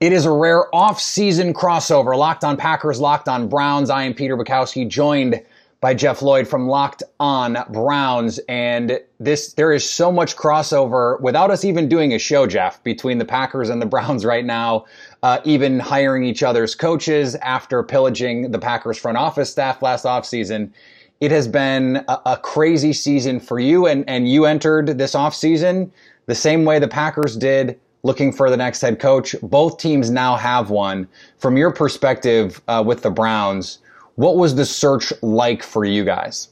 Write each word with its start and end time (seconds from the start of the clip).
It 0.00 0.14
is 0.14 0.24
a 0.24 0.32
rare 0.32 0.74
off-season 0.74 1.52
crossover. 1.52 2.16
Locked 2.16 2.42
on 2.42 2.56
Packers, 2.56 3.00
Locked 3.00 3.28
on 3.28 3.48
Browns. 3.48 3.90
I 3.90 4.04
am 4.04 4.14
Peter 4.14 4.34
Bukowski, 4.34 4.88
joined 4.88 5.42
by 5.82 5.92
Jeff 5.92 6.22
Lloyd 6.22 6.48
from 6.48 6.68
Locked 6.68 7.02
on 7.20 7.58
Browns. 7.68 8.40
And 8.48 8.98
this, 9.18 9.52
there 9.52 9.74
is 9.74 9.88
so 9.88 10.10
much 10.10 10.36
crossover 10.36 11.20
without 11.20 11.50
us 11.50 11.66
even 11.66 11.86
doing 11.86 12.14
a 12.14 12.18
show, 12.18 12.46
Jeff, 12.46 12.82
between 12.82 13.18
the 13.18 13.26
Packers 13.26 13.68
and 13.68 13.82
the 13.82 13.84
Browns 13.84 14.24
right 14.24 14.46
now. 14.46 14.86
Uh, 15.22 15.38
even 15.44 15.78
hiring 15.78 16.24
each 16.24 16.42
other's 16.42 16.74
coaches 16.74 17.34
after 17.36 17.82
pillaging 17.82 18.52
the 18.52 18.58
Packers 18.58 18.96
front 18.96 19.18
office 19.18 19.50
staff 19.50 19.82
last 19.82 20.06
offseason. 20.06 20.70
It 21.20 21.30
has 21.30 21.46
been 21.46 21.96
a, 22.08 22.20
a 22.24 22.36
crazy 22.38 22.94
season 22.94 23.38
for 23.38 23.60
you, 23.60 23.86
and, 23.86 24.08
and 24.08 24.30
you 24.30 24.46
entered 24.46 24.96
this 24.96 25.14
offseason 25.14 25.90
the 26.24 26.34
same 26.34 26.64
way 26.64 26.78
the 26.78 26.88
Packers 26.88 27.36
did 27.36 27.78
looking 28.02 28.32
for 28.32 28.50
the 28.50 28.56
next 28.56 28.80
head 28.80 28.98
coach. 28.98 29.34
Both 29.42 29.78
teams 29.78 30.10
now 30.10 30.36
have 30.36 30.70
one. 30.70 31.08
From 31.38 31.56
your 31.56 31.70
perspective 31.70 32.60
uh, 32.68 32.82
with 32.86 33.02
the 33.02 33.10
Browns, 33.10 33.78
what 34.16 34.36
was 34.36 34.54
the 34.54 34.64
search 34.64 35.12
like 35.22 35.62
for 35.62 35.84
you 35.84 36.04
guys? 36.04 36.48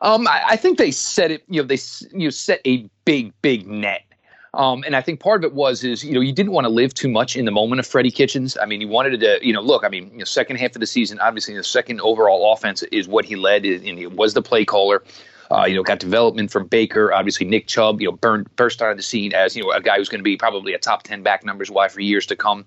Um, 0.00 0.26
I, 0.26 0.42
I, 0.48 0.56
think 0.56 0.78
they 0.78 0.90
set 0.90 1.30
it. 1.30 1.44
You 1.48 1.62
know, 1.62 1.66
they 1.66 1.78
you 2.10 2.26
know 2.26 2.30
set 2.30 2.60
a 2.66 2.88
big, 3.04 3.32
big 3.40 3.68
net. 3.68 4.02
Um, 4.54 4.82
and 4.84 4.94
I 4.94 5.00
think 5.00 5.20
part 5.20 5.42
of 5.42 5.50
it 5.50 5.54
was 5.54 5.82
is 5.82 6.04
you 6.04 6.12
know 6.12 6.20
you 6.20 6.32
didn't 6.32 6.52
want 6.52 6.66
to 6.66 6.68
live 6.68 6.92
too 6.92 7.08
much 7.08 7.36
in 7.36 7.46
the 7.46 7.50
moment 7.50 7.78
of 7.78 7.86
Freddie 7.86 8.10
Kitchens. 8.10 8.56
I 8.60 8.66
mean, 8.66 8.80
you 8.80 8.88
wanted 8.88 9.18
to 9.20 9.38
you 9.46 9.52
know 9.52 9.62
look. 9.62 9.84
I 9.84 9.88
mean, 9.88 10.10
you 10.12 10.18
know, 10.18 10.24
second 10.24 10.56
half 10.56 10.74
of 10.74 10.80
the 10.80 10.86
season, 10.86 11.20
obviously 11.20 11.56
the 11.56 11.64
second 11.64 12.00
overall 12.00 12.52
offense 12.52 12.82
is 12.84 13.08
what 13.08 13.24
he 13.24 13.36
led, 13.36 13.64
and 13.64 13.98
he 13.98 14.06
was 14.06 14.34
the 14.34 14.42
play 14.42 14.64
caller. 14.64 15.02
Uh, 15.52 15.66
you 15.66 15.74
know, 15.74 15.82
got 15.82 15.98
development 15.98 16.50
from 16.50 16.66
Baker. 16.66 17.12
Obviously, 17.12 17.46
Nick 17.46 17.66
Chubb, 17.66 18.00
you 18.00 18.08
know, 18.08 18.16
burned, 18.16 18.54
burst 18.56 18.80
onto 18.80 18.96
the 18.96 19.02
scene 19.02 19.34
as 19.34 19.54
you 19.54 19.62
know 19.62 19.70
a 19.72 19.82
guy 19.82 19.98
who's 19.98 20.08
going 20.08 20.20
to 20.20 20.24
be 20.24 20.36
probably 20.36 20.72
a 20.72 20.78
top 20.78 21.02
ten 21.02 21.22
back 21.22 21.44
numbers 21.44 21.70
wide 21.70 21.92
for 21.92 22.00
years 22.00 22.26
to 22.26 22.36
come. 22.36 22.64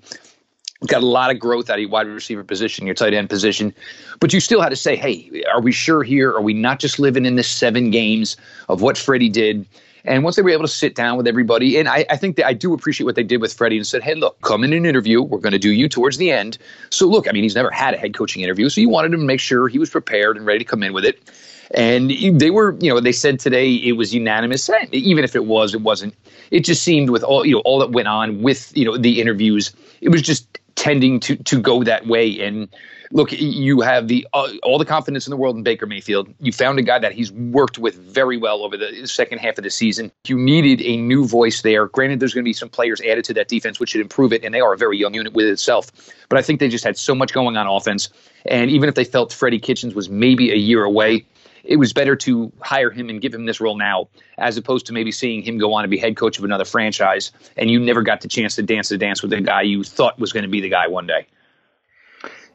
Got 0.88 1.02
a 1.02 1.06
lot 1.06 1.32
of 1.32 1.40
growth 1.40 1.70
out 1.70 1.76
of 1.76 1.82
your 1.82 1.90
wide 1.90 2.06
receiver 2.06 2.44
position, 2.44 2.86
your 2.86 2.94
tight 2.94 3.14
end 3.14 3.30
position, 3.30 3.74
but 4.20 4.34
you 4.34 4.40
still 4.40 4.62
had 4.62 4.70
to 4.70 4.76
say, 4.76 4.96
"Hey, 4.96 5.44
are 5.52 5.62
we 5.62 5.72
sure 5.72 6.04
here? 6.04 6.32
Are 6.32 6.42
we 6.42 6.54
not 6.54 6.80
just 6.80 7.00
living 7.00 7.26
in 7.26 7.38
this 7.38 7.50
seven 7.50 7.90
games 7.90 8.38
of 8.70 8.82
what 8.82 8.98
Freddie 8.98 9.30
did?" 9.30 9.66
And 10.08 10.24
once 10.24 10.36
they 10.36 10.44
were 10.44 10.52
able 10.52 10.64
to 10.64 10.68
sit 10.68 10.94
down 10.94 11.18
with 11.18 11.26
everybody, 11.28 11.80
and 11.80 11.88
I, 11.88 12.06
I 12.12 12.18
think 12.18 12.36
that 12.36 12.46
I 12.46 12.54
do 12.54 12.74
appreciate 12.74 13.06
what 13.06 13.16
they 13.16 13.24
did 13.24 13.42
with 13.42 13.52
Freddie 13.54 13.78
and 13.78 13.88
said, 13.88 14.04
hey, 14.04 14.14
look, 14.14 14.40
come 14.42 14.64
in 14.64 14.72
an 14.72 14.86
interview. 14.86 15.24
We're 15.24 15.40
going 15.40 15.54
to 15.54 15.58
do 15.58 15.72
you 15.72 15.90
towards 15.90 16.18
the 16.18 16.32
end. 16.32 16.60
So, 16.92 17.08
look, 17.08 17.28
I 17.28 17.32
mean, 17.32 17.42
he's 17.42 17.56
never 17.56 17.72
had 17.72 17.96
a 17.96 17.98
head 17.98 18.14
coaching 18.14 18.44
interview. 18.44 18.70
So, 18.70 18.82
you 18.82 18.88
wanted 18.88 19.14
to 19.14 19.18
make 19.18 19.40
sure 19.40 19.68
he 19.68 19.80
was 19.80 19.90
prepared 19.90 20.38
and 20.38 20.46
ready 20.46 20.60
to 20.60 20.66
come 20.66 20.84
in 20.84 20.94
with 20.94 21.06
it. 21.06 21.32
And 21.72 22.12
they 22.40 22.52
were, 22.52 22.78
you 22.80 22.94
know, 22.94 23.00
they 23.00 23.12
said 23.12 23.40
today 23.40 23.74
it 23.74 23.94
was 23.94 24.14
unanimous. 24.14 24.70
Even 24.92 25.24
if 25.24 25.36
it 25.36 25.46
was, 25.46 25.74
it 25.74 25.82
wasn't. 25.82 26.16
It 26.52 26.62
just 26.62 26.84
seemed 26.84 27.10
with 27.10 27.24
all, 27.24 27.46
you 27.46 27.56
know, 27.56 27.62
all 27.66 27.80
that 27.80 27.92
went 27.92 28.08
on 28.08 28.42
with, 28.42 28.76
you 28.78 28.86
know, 28.86 28.98
the 28.98 29.20
interviews, 29.20 29.76
it 30.02 30.10
was 30.10 30.22
just 30.22 30.60
tending 30.76 31.20
to 31.22 31.36
to 31.38 31.60
go 31.60 31.84
that 31.84 32.06
way. 32.06 32.40
And 32.42 32.68
look, 33.12 33.32
you 33.32 33.82
have 33.82 34.08
the 34.08 34.28
uh, 34.34 34.50
all 34.64 34.78
the 34.78 34.86
confidence 34.86 35.26
in 35.26 35.32
the 35.32 35.38
world 35.38 35.56
in 35.56 35.64
Baker 35.64 35.86
Mayfield. 35.86 36.32
You 36.40 36.52
found 36.52 36.78
a 36.80 36.82
guy 36.82 37.00
that 37.00 37.14
he's 37.14 37.32
worked 37.32 37.78
with 37.80 37.96
very 37.96 38.38
well 38.38 38.64
over 38.64 38.78
the 38.78 39.08
second 39.08 39.40
half 39.40 39.58
of 39.58 39.64
the 39.64 39.70
season. 39.70 40.12
You 40.28 40.38
needed 40.38 40.82
a 40.86 40.98
new 40.98 41.26
voice 41.26 41.62
there. 41.62 41.88
Granted, 41.88 42.20
there's 42.20 42.34
going 42.34 42.44
to 42.44 42.50
be 42.50 42.54
some 42.54 42.70
players 42.70 43.02
added 43.02 43.24
to 43.26 43.34
that 43.36 43.48
defense, 43.48 43.80
which 43.80 43.92
should 43.92 44.02
improve 44.02 44.34
it, 44.34 44.44
and 44.44 44.54
they 44.54 44.62
are 44.62 44.74
a 44.74 44.78
very 44.78 44.98
young 44.98 45.14
unit 45.14 45.34
with 45.34 45.48
itself. 45.48 45.92
But 46.30 46.38
I 46.38 46.42
think 46.42 46.60
they 46.60 46.70
just 46.70 46.84
had 46.84 46.98
so 46.98 47.16
much 47.16 47.34
going 47.34 47.58
on 47.58 47.68
offense, 47.68 48.10
and 48.46 48.70
even 48.70 48.90
if 48.90 48.96
they 48.96 49.06
felt 49.06 49.34
Freddie 49.34 49.60
Kitchens 49.60 49.96
was 49.96 50.10
maybe 50.10 50.52
a 50.52 50.58
year 50.58 50.84
away 50.84 51.26
it 51.66 51.78
was 51.78 51.94
better 51.94 52.16
to 52.16 52.52
hire 52.62 52.90
him 52.90 53.10
and 53.10 53.22
give 53.22 53.34
him 53.34 53.46
this 53.46 53.60
role 53.60 53.78
now, 53.78 54.08
as 54.38 54.58
opposed 54.58 54.86
to 54.88 54.94
maybe 54.94 55.12
seeing 55.12 55.42
him 55.42 55.58
go 55.58 55.74
on 55.74 55.84
to 55.84 55.88
be 55.88 55.98
head 55.98 56.16
coach 56.16 56.38
of 56.38 56.44
another 56.44 56.66
franchise, 56.66 57.32
and 57.58 57.70
you 57.70 57.80
never 57.80 58.02
got 58.02 58.22
the 58.22 58.28
chance 58.28 58.56
to 58.56 58.64
dance 58.64 58.90
the 58.90 58.98
dance 58.98 59.22
with 59.22 59.32
the 59.32 59.42
guy 59.42 59.62
you 59.62 59.84
thought 59.84 60.18
was 60.20 60.32
going 60.32 60.44
to 60.44 60.50
be 60.50 60.62
the 60.62 60.70
guy 60.70 60.88
one 60.88 61.08
day. 61.08 61.26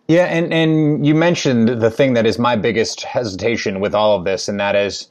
Yeah, 0.09 0.25
and 0.25 0.53
and 0.53 1.07
you 1.07 1.15
mentioned 1.15 1.69
the 1.81 1.91
thing 1.91 2.15
that 2.15 2.27
is 2.27 2.39
my 2.39 2.57
biggest 2.57 3.03
hesitation 3.03 3.79
with 3.79 3.95
all 3.95 4.17
of 4.17 4.25
this, 4.25 4.49
and 4.49 4.59
that 4.59 4.75
is 4.75 5.09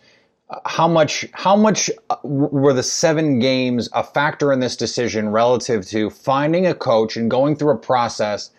how 0.66 0.88
much 0.88 1.26
how 1.34 1.56
much 1.56 1.90
uh, 2.10 2.16
were 2.24 2.74
the 2.74 2.84
seven 2.84 3.40
games 3.40 3.88
a 3.94 4.04
factor 4.04 4.52
in 4.52 4.60
this 4.60 4.76
decision 4.76 5.30
relative 5.30 5.88
to 5.88 6.10
finding 6.10 6.66
a 6.66 6.74
coach 6.74 7.16
and 7.16 7.30
going 7.30 7.56
through 7.56 7.72
a 7.72 7.78
process 7.78 8.52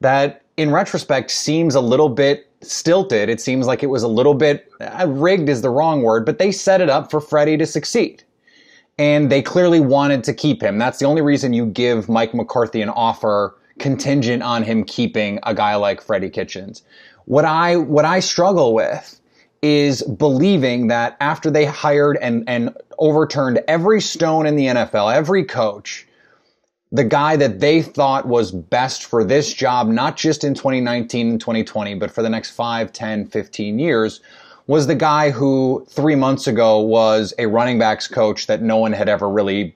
that 0.00 0.42
in 0.56 0.70
retrospect 0.70 1.30
seems 1.30 1.74
a 1.74 1.80
little 1.80 2.08
bit 2.08 2.48
stilted. 2.62 3.28
It 3.28 3.40
seems 3.40 3.66
like 3.66 3.82
it 3.82 3.86
was 3.88 4.02
a 4.02 4.08
little 4.08 4.34
bit 4.34 4.70
uh, 4.80 5.06
rigged 5.08 5.48
is 5.48 5.62
the 5.62 5.70
wrong 5.70 6.02
word, 6.02 6.26
but 6.26 6.38
they 6.38 6.52
set 6.52 6.80
it 6.80 6.90
up 6.90 7.10
for 7.10 7.20
Freddie 7.20 7.56
to 7.58 7.66
succeed. 7.66 8.22
And 8.98 9.30
they 9.30 9.40
clearly 9.40 9.80
wanted 9.80 10.24
to 10.24 10.34
keep 10.34 10.62
him. 10.62 10.78
That's 10.78 10.98
the 10.98 11.06
only 11.06 11.22
reason 11.22 11.54
you 11.54 11.64
give 11.64 12.08
Mike 12.08 12.34
McCarthy 12.34 12.82
an 12.82 12.90
offer 12.90 13.56
contingent 13.78 14.42
on 14.42 14.62
him 14.62 14.84
keeping 14.84 15.38
a 15.44 15.54
guy 15.54 15.74
like 15.76 16.02
Freddie 16.02 16.28
Kitchens. 16.28 16.82
What 17.24 17.46
I 17.46 17.76
what 17.76 18.04
I 18.04 18.20
struggle 18.20 18.74
with 18.74 19.18
is 19.62 20.02
believing 20.02 20.88
that 20.88 21.16
after 21.20 21.50
they 21.50 21.64
hired 21.64 22.18
and 22.18 22.44
and 22.46 22.76
overturned 22.98 23.62
every 23.68 24.00
stone 24.00 24.46
in 24.46 24.56
the 24.56 24.66
NFL, 24.66 25.14
every 25.14 25.44
coach, 25.44 26.06
the 26.92 27.04
guy 27.04 27.36
that 27.36 27.60
they 27.60 27.82
thought 27.82 28.26
was 28.26 28.50
best 28.50 29.04
for 29.04 29.22
this 29.22 29.54
job, 29.54 29.86
not 29.86 30.16
just 30.16 30.42
in 30.42 30.54
2019 30.54 31.30
and 31.30 31.40
2020, 31.40 31.94
but 31.94 32.10
for 32.10 32.22
the 32.22 32.30
next 32.30 32.50
5, 32.50 32.92
10, 32.92 33.26
15 33.26 33.78
years, 33.78 34.20
was 34.66 34.86
the 34.86 34.94
guy 34.94 35.30
who 35.30 35.86
three 35.88 36.16
months 36.16 36.46
ago 36.46 36.78
was 36.80 37.32
a 37.38 37.46
running 37.46 37.78
backs 37.78 38.08
coach 38.08 38.46
that 38.46 38.62
no 38.62 38.76
one 38.76 38.92
had 38.92 39.08
ever 39.08 39.28
really 39.28 39.74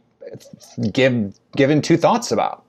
give, 0.93 1.39
given 1.57 1.81
two 1.81 1.97
thoughts 1.97 2.33
about. 2.33 2.65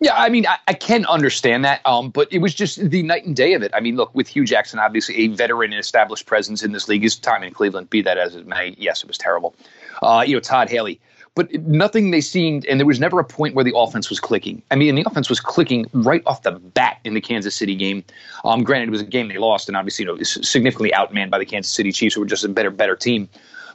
Yeah, 0.00 0.14
I 0.16 0.28
mean, 0.28 0.46
I, 0.46 0.58
I, 0.68 0.74
can 0.74 1.06
understand 1.06 1.64
that, 1.64 1.80
um, 1.86 2.10
but 2.10 2.30
it 2.32 2.38
was 2.38 2.52
just 2.52 2.90
the 2.90 3.02
night 3.02 3.24
and 3.24 3.34
day 3.34 3.54
of 3.54 3.62
it. 3.62 3.70
I 3.74 3.80
mean, 3.80 3.96
look, 3.96 4.14
with 4.14 4.26
Hue 4.28 4.44
Jackson, 4.44 4.78
obviously 4.78 5.16
a 5.16 5.28
veteran 5.28 5.72
and 5.72 5.80
established 5.80 6.26
presence 6.26 6.62
in 6.62 6.72
this 6.72 6.88
league, 6.88 7.02
his 7.02 7.16
time 7.16 7.42
in 7.42 7.54
Cleveland, 7.54 7.88
be 7.90 8.02
that 8.02 8.18
as 8.18 8.34
it 8.34 8.46
may, 8.46 8.74
yes, 8.76 9.02
it 9.02 9.06
was 9.06 9.16
terrible. 9.16 9.54
Uh, 10.02 10.22
you 10.26 10.34
know, 10.34 10.40
Todd 10.40 10.68
Haley, 10.68 11.00
but 11.34 11.52
nothing 11.66 12.12
they 12.12 12.20
seemed, 12.20 12.64
and 12.66 12.78
there 12.78 12.86
was 12.86 13.00
never 13.00 13.18
a 13.18 13.24
point 13.24 13.54
where 13.54 13.64
the 13.64 13.76
offense 13.76 14.08
was 14.08 14.20
clicking. 14.20 14.62
I 14.70 14.76
mean, 14.76 14.94
the 14.94 15.04
offense 15.04 15.28
was 15.28 15.40
clicking 15.40 15.86
right 15.92 16.22
off 16.26 16.42
the 16.42 16.52
bat 16.52 17.00
in 17.04 17.14
the 17.14 17.20
Kansas 17.20 17.56
City 17.56 17.74
game. 17.74 18.04
Um, 18.44 18.62
granted, 18.62 18.88
it 18.88 18.92
was 18.92 19.00
a 19.00 19.06
game 19.06 19.28
they 19.28 19.38
lost, 19.38 19.68
and 19.68 19.76
obviously, 19.76 20.04
you 20.04 20.12
know, 20.12 20.22
significantly 20.22 20.92
outmanned 20.92 21.30
by 21.30 21.38
the 21.38 21.46
Kansas 21.46 21.72
City 21.72 21.90
Chiefs, 21.90 22.14
who 22.14 22.20
were 22.20 22.26
just 22.26 22.44
a 22.44 22.48
better, 22.48 22.70
better 22.70 22.94
team. 22.94 23.28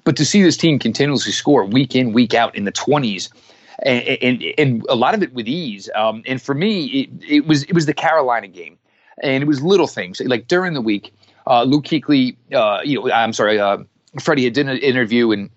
But 0.06 0.16
to 0.16 0.25
see 0.25 0.42
this 0.42 0.56
team 0.56 0.80
continuously 0.80 1.34
score 1.34 1.66
week 1.66 1.96
in, 1.96 2.14
week 2.14 2.34
out 2.34 2.56
in 2.56 2.64
the 2.64 2.72
20s, 2.72 3.30
and, 3.84 4.03
and, 4.22 4.44
and 4.58 4.86
a 4.88 4.96
lot 4.96 5.14
of 5.14 5.22
it 5.24 5.34
with 5.34 5.47
ease. 5.47 5.90
Um, 5.96 6.24
and 6.26 6.41
for 6.41 6.56
me, 6.56 6.86
it, 6.86 7.09
it 7.28 7.47
was 7.47 7.64
it 7.64 7.74
was 7.74 7.86
the 7.86 7.94
Carolina 7.94 8.47
game, 8.47 8.78
and 9.22 9.44
it 9.44 9.47
was 9.47 9.62
little 9.62 9.88
things 9.88 10.22
like 10.22 10.47
during 10.47 10.74
the 10.74 10.81
week. 10.81 11.14
Uh, 11.47 11.64
Luke 11.64 11.86
Kuechly, 11.86 12.36
uh, 12.53 12.80
you 12.84 13.02
know, 13.02 13.12
I'm 13.12 13.34
sorry, 13.34 13.59
uh, 13.59 13.80
Freddie 14.20 14.44
had 14.44 14.53
did 14.53 14.68
an 14.68 14.78
interview 14.78 15.31
and 15.31 15.50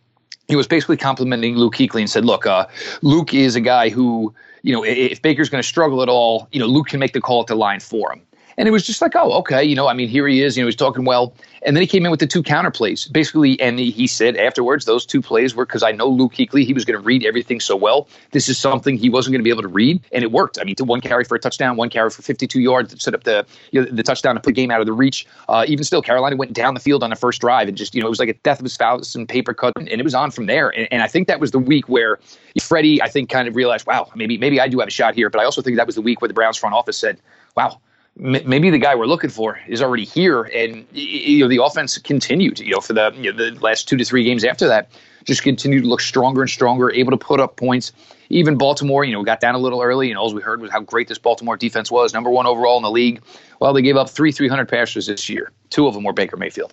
he 0.48 0.56
was 0.56 0.66
basically 0.66 0.96
complimenting 0.96 1.56
Luke 1.56 1.74
Kuechly 1.74 2.00
and 2.00 2.10
said, 2.10 2.24
"Look, 2.24 2.46
uh, 2.46 2.66
Luke 3.02 3.32
is 3.34 3.56
a 3.56 3.60
guy 3.60 3.88
who, 3.88 4.34
you 4.62 4.72
know, 4.72 4.84
if 4.84 5.22
Baker's 5.22 5.48
going 5.48 5.62
to 5.62 5.68
struggle 5.68 6.02
at 6.02 6.08
all, 6.08 6.48
you 6.52 6.60
know, 6.60 6.66
Luke 6.66 6.88
can 6.88 7.00
make 7.00 7.12
the 7.12 7.20
call 7.20 7.40
at 7.40 7.46
the 7.46 7.54
line 7.54 7.80
for 7.80 8.12
him." 8.12 8.22
And 8.56 8.68
it 8.68 8.70
was 8.70 8.86
just 8.86 9.00
like, 9.00 9.14
oh, 9.16 9.32
okay, 9.38 9.62
you 9.62 9.74
know, 9.74 9.88
I 9.88 9.94
mean, 9.94 10.08
here 10.08 10.26
he 10.28 10.42
is, 10.42 10.56
you 10.56 10.62
know, 10.62 10.66
he's 10.66 10.76
talking 10.76 11.04
well. 11.04 11.34
And 11.64 11.76
then 11.76 11.80
he 11.80 11.86
came 11.86 12.04
in 12.04 12.10
with 12.10 12.20
the 12.20 12.26
two 12.26 12.42
counter 12.42 12.70
plays, 12.70 13.06
basically. 13.06 13.60
And 13.60 13.78
he, 13.78 13.90
he 13.90 14.06
said 14.06 14.36
afterwards, 14.36 14.84
those 14.84 15.06
two 15.06 15.22
plays 15.22 15.54
were 15.54 15.64
because 15.64 15.82
I 15.82 15.92
know 15.92 16.08
Luke 16.08 16.34
Kuechly, 16.34 16.64
he 16.64 16.72
was 16.72 16.84
going 16.84 16.98
to 16.98 17.04
read 17.04 17.24
everything 17.24 17.60
so 17.60 17.76
well. 17.76 18.08
This 18.32 18.48
is 18.48 18.58
something 18.58 18.96
he 18.96 19.08
wasn't 19.08 19.32
going 19.32 19.40
to 19.40 19.44
be 19.44 19.50
able 19.50 19.62
to 19.62 19.68
read, 19.68 20.02
and 20.12 20.24
it 20.24 20.32
worked. 20.32 20.58
I 20.60 20.64
mean, 20.64 20.74
to 20.76 20.84
one 20.84 21.00
carry 21.00 21.24
for 21.24 21.36
a 21.36 21.38
touchdown, 21.38 21.76
one 21.76 21.88
carry 21.88 22.10
for 22.10 22.22
52 22.22 22.60
yards 22.60 23.02
set 23.02 23.14
up 23.14 23.24
the 23.24 23.46
you 23.70 23.80
know, 23.80 23.90
the 23.90 24.02
touchdown 24.02 24.34
to 24.34 24.40
put 24.40 24.50
the 24.50 24.60
game 24.60 24.70
out 24.70 24.80
of 24.80 24.86
the 24.86 24.92
reach. 24.92 25.26
Uh, 25.48 25.64
even 25.68 25.84
still, 25.84 26.02
Carolina 26.02 26.36
went 26.36 26.52
down 26.52 26.74
the 26.74 26.80
field 26.80 27.02
on 27.02 27.10
the 27.10 27.16
first 27.16 27.40
drive, 27.40 27.68
and 27.68 27.76
just 27.76 27.94
you 27.94 28.00
know, 28.00 28.06
it 28.06 28.10
was 28.10 28.18
like 28.18 28.28
a 28.28 28.34
death 28.34 28.60
of 28.60 28.66
a 28.66 28.68
fouls 28.68 29.14
and 29.14 29.28
paper 29.28 29.54
cut, 29.54 29.72
and 29.76 29.88
it 29.88 30.04
was 30.04 30.14
on 30.14 30.30
from 30.30 30.46
there. 30.46 30.68
And, 30.70 30.88
and 30.90 31.02
I 31.02 31.06
think 31.06 31.28
that 31.28 31.40
was 31.40 31.52
the 31.52 31.58
week 31.58 31.88
where 31.88 32.18
Freddie, 32.60 33.00
I 33.00 33.08
think, 33.08 33.30
kind 33.30 33.48
of 33.48 33.56
realized, 33.56 33.86
wow, 33.86 34.10
maybe 34.14 34.36
maybe 34.38 34.60
I 34.60 34.68
do 34.68 34.78
have 34.80 34.88
a 34.88 34.92
shot 34.92 35.14
here. 35.14 35.30
But 35.30 35.40
I 35.40 35.44
also 35.44 35.62
think 35.62 35.76
that 35.76 35.86
was 35.86 35.94
the 35.94 36.02
week 36.02 36.20
where 36.20 36.28
the 36.28 36.34
Browns 36.34 36.56
front 36.56 36.74
office 36.74 36.98
said, 36.98 37.20
wow 37.56 37.80
maybe 38.16 38.70
the 38.70 38.78
guy 38.78 38.94
we're 38.94 39.06
looking 39.06 39.30
for 39.30 39.58
is 39.66 39.80
already 39.82 40.04
here, 40.04 40.42
and 40.42 40.86
you 40.92 41.40
know 41.40 41.48
the 41.48 41.62
offense 41.62 41.96
continued. 41.98 42.58
You 42.58 42.72
know, 42.72 42.80
for 42.80 42.92
the 42.92 43.12
you 43.16 43.32
know, 43.32 43.50
the 43.50 43.58
last 43.60 43.88
two 43.88 43.96
to 43.96 44.04
three 44.04 44.24
games 44.24 44.44
after 44.44 44.68
that, 44.68 44.90
just 45.24 45.42
continued 45.42 45.82
to 45.82 45.88
look 45.88 46.00
stronger 46.00 46.42
and 46.42 46.50
stronger, 46.50 46.90
able 46.90 47.10
to 47.10 47.16
put 47.16 47.40
up 47.40 47.56
points. 47.56 47.92
Even 48.28 48.56
Baltimore, 48.56 49.04
you 49.04 49.12
know, 49.12 49.22
got 49.22 49.40
down 49.40 49.54
a 49.54 49.58
little 49.58 49.82
early, 49.82 50.10
and 50.10 50.18
all 50.18 50.32
we 50.32 50.40
heard 50.40 50.60
was 50.60 50.70
how 50.70 50.80
great 50.80 51.08
this 51.08 51.18
Baltimore 51.18 51.56
defense 51.56 51.90
was, 51.90 52.14
number 52.14 52.30
one 52.30 52.46
overall 52.46 52.78
in 52.78 52.82
the 52.82 52.90
league. 52.90 53.22
Well, 53.60 53.72
they 53.72 53.82
gave 53.82 53.96
up 53.96 54.08
three 54.08 54.32
300 54.32 54.68
passers 54.68 55.06
this 55.06 55.28
year. 55.28 55.52
Two 55.70 55.86
of 55.86 55.94
them 55.94 56.02
were 56.02 56.14
Baker 56.14 56.36
Mayfield. 56.36 56.72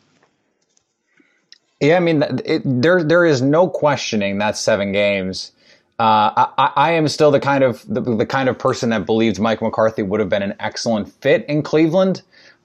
Yeah, 1.81 1.97
I 1.97 1.99
mean, 1.99 2.23
it, 2.45 2.61
there 2.65 3.03
there 3.03 3.25
is 3.25 3.41
no 3.41 3.67
questioning 3.67 4.37
that 4.39 4.57
seven 4.57 4.91
games 4.91 5.51
uh, 5.99 6.47
I, 6.57 6.71
I, 6.77 6.91
am 6.91 7.09
still 7.09 7.29
the 7.29 7.41
kind 7.41 7.61
of 7.61 7.83
the, 7.87 7.99
the, 7.99 8.25
kind 8.25 8.47
of 8.47 8.57
person 8.57 8.89
that 8.91 9.05
believes 9.05 9.37
Mike 9.37 9.61
McCarthy 9.61 10.01
would 10.01 10.21
have 10.21 10.29
been 10.29 10.41
an 10.41 10.55
excellent 10.61 11.11
fit 11.21 11.45
in 11.49 11.61
Cleveland. 11.61 12.21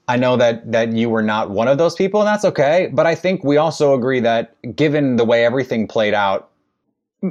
I 0.07 0.15
know 0.15 0.37
that 0.37 0.71
that 0.71 0.93
you 0.93 1.09
were 1.09 1.21
not 1.21 1.49
one 1.49 1.67
of 1.67 1.77
those 1.77 1.95
people, 1.95 2.21
and 2.21 2.27
that's 2.27 2.45
okay. 2.45 2.89
But 2.93 3.05
I 3.05 3.13
think 3.13 3.43
we 3.43 3.57
also 3.57 3.93
agree 3.93 4.21
that 4.21 4.55
given 4.75 5.17
the 5.17 5.25
way 5.25 5.43
everything 5.43 5.85
played 5.85 6.13
out, 6.13 6.49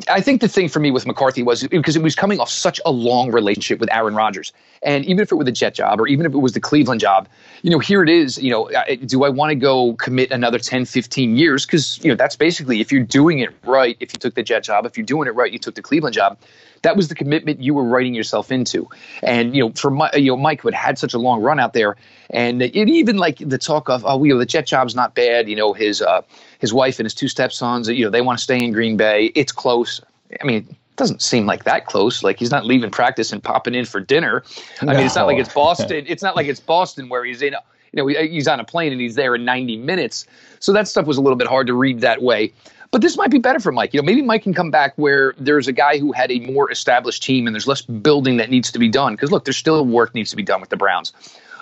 I 0.08 0.20
think 0.20 0.40
the 0.40 0.48
thing 0.48 0.68
for 0.68 0.80
me 0.80 0.90
with 0.90 1.06
McCarthy 1.06 1.42
was 1.42 1.66
because 1.66 1.94
it 1.94 2.02
was 2.02 2.14
coming 2.16 2.40
off 2.40 2.48
such 2.48 2.80
a 2.84 2.90
long 2.90 3.30
relationship 3.30 3.78
with 3.78 3.92
Aaron 3.92 4.14
Rodgers. 4.14 4.52
And 4.82 5.04
even 5.04 5.20
if 5.20 5.30
it 5.30 5.36
were 5.36 5.44
the 5.44 5.52
Jet 5.52 5.74
job 5.74 6.00
or 6.00 6.06
even 6.08 6.26
if 6.26 6.32
it 6.32 6.38
was 6.38 6.52
the 6.52 6.60
Cleveland 6.60 7.00
job, 7.00 7.28
you 7.62 7.70
know, 7.70 7.78
here 7.78 8.02
it 8.02 8.08
is, 8.08 8.38
you 8.38 8.50
know, 8.50 8.70
do 9.06 9.24
I 9.24 9.28
want 9.28 9.50
to 9.50 9.54
go 9.54 9.92
commit 9.94 10.30
another 10.30 10.58
10, 10.58 10.86
15 10.86 11.36
years? 11.36 11.66
Because, 11.66 12.02
you 12.02 12.08
know, 12.08 12.16
that's 12.16 12.34
basically 12.34 12.80
if 12.80 12.90
you're 12.90 13.04
doing 13.04 13.38
it 13.40 13.50
right, 13.64 13.96
if 14.00 14.12
you 14.12 14.18
took 14.18 14.34
the 14.34 14.42
Jet 14.42 14.64
job, 14.64 14.86
if 14.86 14.96
you're 14.96 15.06
doing 15.06 15.28
it 15.28 15.34
right, 15.34 15.52
you 15.52 15.58
took 15.58 15.74
the 15.74 15.82
Cleveland 15.82 16.14
job. 16.14 16.38
That 16.82 16.96
was 16.96 17.08
the 17.08 17.14
commitment 17.14 17.60
you 17.60 17.72
were 17.72 17.84
writing 17.84 18.14
yourself 18.14 18.50
into. 18.50 18.88
And, 19.22 19.54
you 19.54 19.64
know, 19.64 19.72
for 19.72 19.90
my, 19.90 20.10
you 20.14 20.32
know, 20.32 20.36
Mike, 20.36 20.62
who 20.62 20.68
had 20.68 20.74
had 20.74 20.98
such 20.98 21.14
a 21.14 21.18
long 21.18 21.40
run 21.40 21.58
out 21.60 21.72
there, 21.72 21.96
and 22.30 22.60
it 22.60 22.74
even 22.74 23.16
like 23.16 23.38
the 23.38 23.58
talk 23.58 23.88
of, 23.88 24.04
oh, 24.06 24.22
you 24.24 24.32
know, 24.32 24.38
the 24.38 24.46
Jet 24.46 24.66
job's 24.66 24.94
not 24.94 25.14
bad, 25.14 25.48
you 25.48 25.56
know, 25.56 25.72
his, 25.72 26.02
uh, 26.02 26.22
his 26.64 26.72
wife 26.72 26.98
and 26.98 27.04
his 27.04 27.12
two 27.12 27.28
stepsons, 27.28 27.90
you 27.90 28.06
know, 28.06 28.10
they 28.10 28.22
want 28.22 28.38
to 28.38 28.42
stay 28.42 28.56
in 28.56 28.72
Green 28.72 28.96
Bay. 28.96 29.26
It's 29.34 29.52
close. 29.52 30.00
I 30.40 30.44
mean, 30.46 30.66
it 30.66 30.96
doesn't 30.96 31.20
seem 31.20 31.44
like 31.44 31.64
that 31.64 31.84
close. 31.84 32.22
Like 32.22 32.38
he's 32.38 32.50
not 32.50 32.64
leaving 32.64 32.90
practice 32.90 33.34
and 33.34 33.42
popping 33.42 33.74
in 33.74 33.84
for 33.84 34.00
dinner. 34.00 34.42
I 34.80 34.86
no. 34.86 34.94
mean, 34.94 35.04
it's 35.04 35.14
not 35.14 35.26
like 35.26 35.36
it's 35.36 35.52
Boston. 35.52 36.06
it's 36.08 36.22
not 36.22 36.36
like 36.36 36.46
it's 36.46 36.60
Boston 36.60 37.10
where 37.10 37.22
he's 37.22 37.42
in, 37.42 37.54
you 37.92 38.02
know, 38.02 38.06
he's 38.06 38.48
on 38.48 38.60
a 38.60 38.64
plane 38.64 38.92
and 38.92 39.00
he's 39.02 39.14
there 39.14 39.34
in 39.34 39.44
90 39.44 39.76
minutes. 39.76 40.26
So 40.58 40.72
that 40.72 40.88
stuff 40.88 41.04
was 41.04 41.18
a 41.18 41.20
little 41.20 41.36
bit 41.36 41.48
hard 41.48 41.66
to 41.66 41.74
read 41.74 42.00
that 42.00 42.22
way. 42.22 42.50
But 42.90 43.02
this 43.02 43.18
might 43.18 43.30
be 43.30 43.38
better 43.38 43.60
for 43.60 43.72
Mike. 43.72 43.92
You 43.92 44.00
know, 44.00 44.06
maybe 44.06 44.22
Mike 44.22 44.44
can 44.44 44.54
come 44.54 44.70
back 44.70 44.94
where 44.96 45.34
there's 45.36 45.68
a 45.68 45.72
guy 45.72 45.98
who 45.98 46.12
had 46.12 46.30
a 46.32 46.38
more 46.40 46.70
established 46.70 47.22
team 47.22 47.46
and 47.46 47.54
there's 47.54 47.66
less 47.66 47.82
building 47.82 48.38
that 48.38 48.48
needs 48.48 48.72
to 48.72 48.78
be 48.78 48.88
done. 48.88 49.12
Because 49.14 49.30
look, 49.30 49.44
there's 49.44 49.58
still 49.58 49.84
work 49.84 50.14
needs 50.14 50.30
to 50.30 50.36
be 50.36 50.42
done 50.42 50.62
with 50.62 50.70
the 50.70 50.76
Browns. 50.76 51.12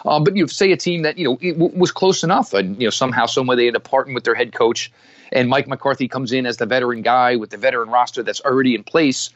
Uh, 0.04 0.20
but 0.20 0.36
you 0.36 0.42
know, 0.42 0.46
say 0.46 0.72
a 0.72 0.76
team 0.76 1.02
that 1.02 1.18
you 1.18 1.24
know 1.24 1.36
w- 1.36 1.78
was 1.78 1.92
close 1.92 2.22
enough, 2.22 2.52
and 2.52 2.80
you 2.80 2.86
know 2.86 2.90
somehow, 2.90 3.26
some 3.26 3.46
they 3.46 3.66
had 3.66 3.74
to 3.74 3.80
partner 3.80 4.14
with 4.14 4.24
their 4.24 4.34
head 4.34 4.52
coach, 4.52 4.90
and 5.32 5.48
Mike 5.48 5.68
McCarthy 5.68 6.08
comes 6.08 6.32
in 6.32 6.46
as 6.46 6.56
the 6.56 6.66
veteran 6.66 7.02
guy 7.02 7.36
with 7.36 7.50
the 7.50 7.56
veteran 7.56 7.88
roster 7.88 8.22
that's 8.22 8.40
already 8.40 8.74
in 8.74 8.84
place. 8.84 9.30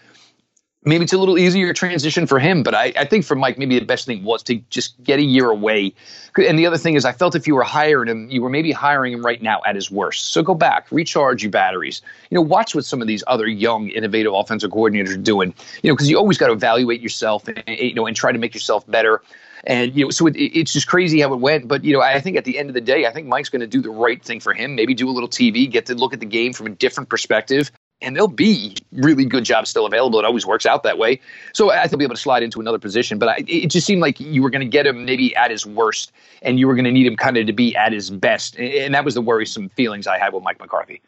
Maybe 0.84 1.02
it's 1.02 1.12
a 1.12 1.18
little 1.18 1.36
easier 1.36 1.72
transition 1.72 2.28
for 2.28 2.38
him, 2.38 2.62
but 2.62 2.72
I, 2.72 2.92
I 2.96 3.04
think 3.06 3.24
for 3.24 3.34
Mike, 3.34 3.58
maybe 3.58 3.76
the 3.76 3.84
best 3.84 4.06
thing 4.06 4.22
was 4.22 4.40
to 4.44 4.54
just 4.70 5.02
get 5.02 5.18
a 5.18 5.22
year 5.22 5.50
away. 5.50 5.92
And 6.36 6.56
the 6.56 6.64
other 6.64 6.78
thing 6.78 6.94
is, 6.94 7.04
I 7.04 7.10
felt 7.10 7.34
if 7.34 7.48
you 7.48 7.56
were 7.56 7.64
hiring 7.64 8.08
him, 8.08 8.30
you 8.30 8.40
were 8.40 8.48
maybe 8.48 8.70
hiring 8.70 9.12
him 9.12 9.26
right 9.26 9.42
now 9.42 9.60
at 9.66 9.74
his 9.74 9.90
worst. 9.90 10.26
So 10.26 10.44
go 10.44 10.54
back, 10.54 10.86
recharge 10.92 11.42
your 11.42 11.50
batteries. 11.50 12.02
You 12.30 12.36
know, 12.36 12.42
watch 12.42 12.72
what 12.72 12.84
some 12.84 13.02
of 13.02 13.08
these 13.08 13.24
other 13.26 13.48
young, 13.48 13.88
innovative 13.88 14.32
offensive 14.32 14.70
coordinators 14.70 15.14
are 15.14 15.16
doing. 15.16 15.52
You 15.82 15.90
know, 15.90 15.96
because 15.96 16.08
you 16.08 16.18
always 16.18 16.38
got 16.38 16.48
to 16.48 16.52
evaluate 16.52 17.00
yourself 17.00 17.48
and 17.48 17.64
you 17.66 17.94
know 17.94 18.06
and 18.06 18.14
try 18.14 18.30
to 18.30 18.38
make 18.38 18.54
yourself 18.54 18.88
better. 18.88 19.22
And 19.66 19.94
you 19.96 20.04
know, 20.04 20.10
so 20.10 20.26
it, 20.26 20.36
it's 20.36 20.72
just 20.72 20.86
crazy 20.86 21.20
how 21.20 21.32
it 21.32 21.40
went. 21.40 21.68
But 21.68 21.84
you 21.84 21.92
know, 21.92 22.00
I 22.00 22.20
think 22.20 22.36
at 22.36 22.44
the 22.44 22.58
end 22.58 22.70
of 22.70 22.74
the 22.74 22.80
day, 22.80 23.06
I 23.06 23.10
think 23.10 23.26
Mike's 23.26 23.48
going 23.48 23.60
to 23.60 23.66
do 23.66 23.82
the 23.82 23.90
right 23.90 24.22
thing 24.22 24.40
for 24.40 24.54
him. 24.54 24.74
Maybe 24.74 24.94
do 24.94 25.08
a 25.08 25.12
little 25.12 25.28
TV, 25.28 25.70
get 25.70 25.86
to 25.86 25.94
look 25.94 26.12
at 26.12 26.20
the 26.20 26.26
game 26.26 26.52
from 26.52 26.66
a 26.66 26.70
different 26.70 27.10
perspective. 27.10 27.70
And 28.02 28.14
there'll 28.14 28.28
be 28.28 28.76
really 28.92 29.24
good 29.24 29.44
jobs 29.44 29.70
still 29.70 29.86
available. 29.86 30.18
It 30.18 30.26
always 30.26 30.44
works 30.44 30.66
out 30.66 30.82
that 30.82 30.98
way. 30.98 31.18
So 31.54 31.72
I 31.72 31.80
think 31.80 31.92
he'll 31.92 31.98
be 31.98 32.04
able 32.04 32.14
to 32.14 32.20
slide 32.20 32.42
into 32.42 32.60
another 32.60 32.78
position. 32.78 33.18
But 33.18 33.28
I, 33.30 33.36
it 33.48 33.68
just 33.68 33.86
seemed 33.86 34.02
like 34.02 34.20
you 34.20 34.42
were 34.42 34.50
going 34.50 34.60
to 34.60 34.68
get 34.68 34.86
him 34.86 35.06
maybe 35.06 35.34
at 35.34 35.50
his 35.50 35.64
worst, 35.64 36.12
and 36.42 36.60
you 36.60 36.66
were 36.66 36.74
going 36.74 36.84
to 36.84 36.92
need 36.92 37.06
him 37.06 37.16
kind 37.16 37.38
of 37.38 37.46
to 37.46 37.54
be 37.54 37.74
at 37.74 37.92
his 37.92 38.10
best. 38.10 38.58
And 38.58 38.94
that 38.94 39.04
was 39.04 39.14
the 39.14 39.22
worrisome 39.22 39.70
feelings 39.70 40.06
I 40.06 40.18
had 40.18 40.34
with 40.34 40.44
Mike 40.44 40.60
McCarthy. 40.60 41.00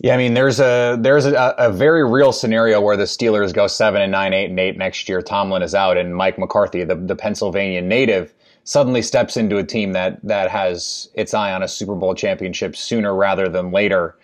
Yeah, 0.00 0.14
I 0.14 0.16
mean, 0.16 0.34
there's 0.34 0.60
a 0.60 0.96
there's 1.00 1.26
a, 1.26 1.54
a, 1.58 1.72
very 1.72 2.08
real 2.08 2.32
scenario 2.32 2.80
where 2.80 2.96
the 2.96 3.04
Steelers 3.04 3.52
go 3.52 3.66
seven 3.66 4.00
and 4.00 4.12
nine, 4.12 4.32
eight 4.32 4.48
and 4.48 4.58
eight 4.60 4.76
next 4.76 5.08
year. 5.08 5.20
Tomlin 5.20 5.62
is 5.62 5.74
out, 5.74 5.96
and 5.96 6.14
Mike 6.14 6.38
McCarthy, 6.38 6.84
the 6.84 6.94
the 6.94 7.16
Pennsylvania 7.16 7.82
native, 7.82 8.32
suddenly 8.62 9.02
steps 9.02 9.36
into 9.36 9.58
a 9.58 9.64
team 9.64 9.92
that 9.94 10.20
that 10.22 10.52
has 10.52 11.10
its 11.14 11.34
eye 11.34 11.52
on 11.52 11.64
a 11.64 11.68
Super 11.68 11.96
Bowl 11.96 12.14
championship 12.14 12.76
sooner 12.76 13.12
rather 13.12 13.48
than 13.48 13.72
later. 13.72 14.16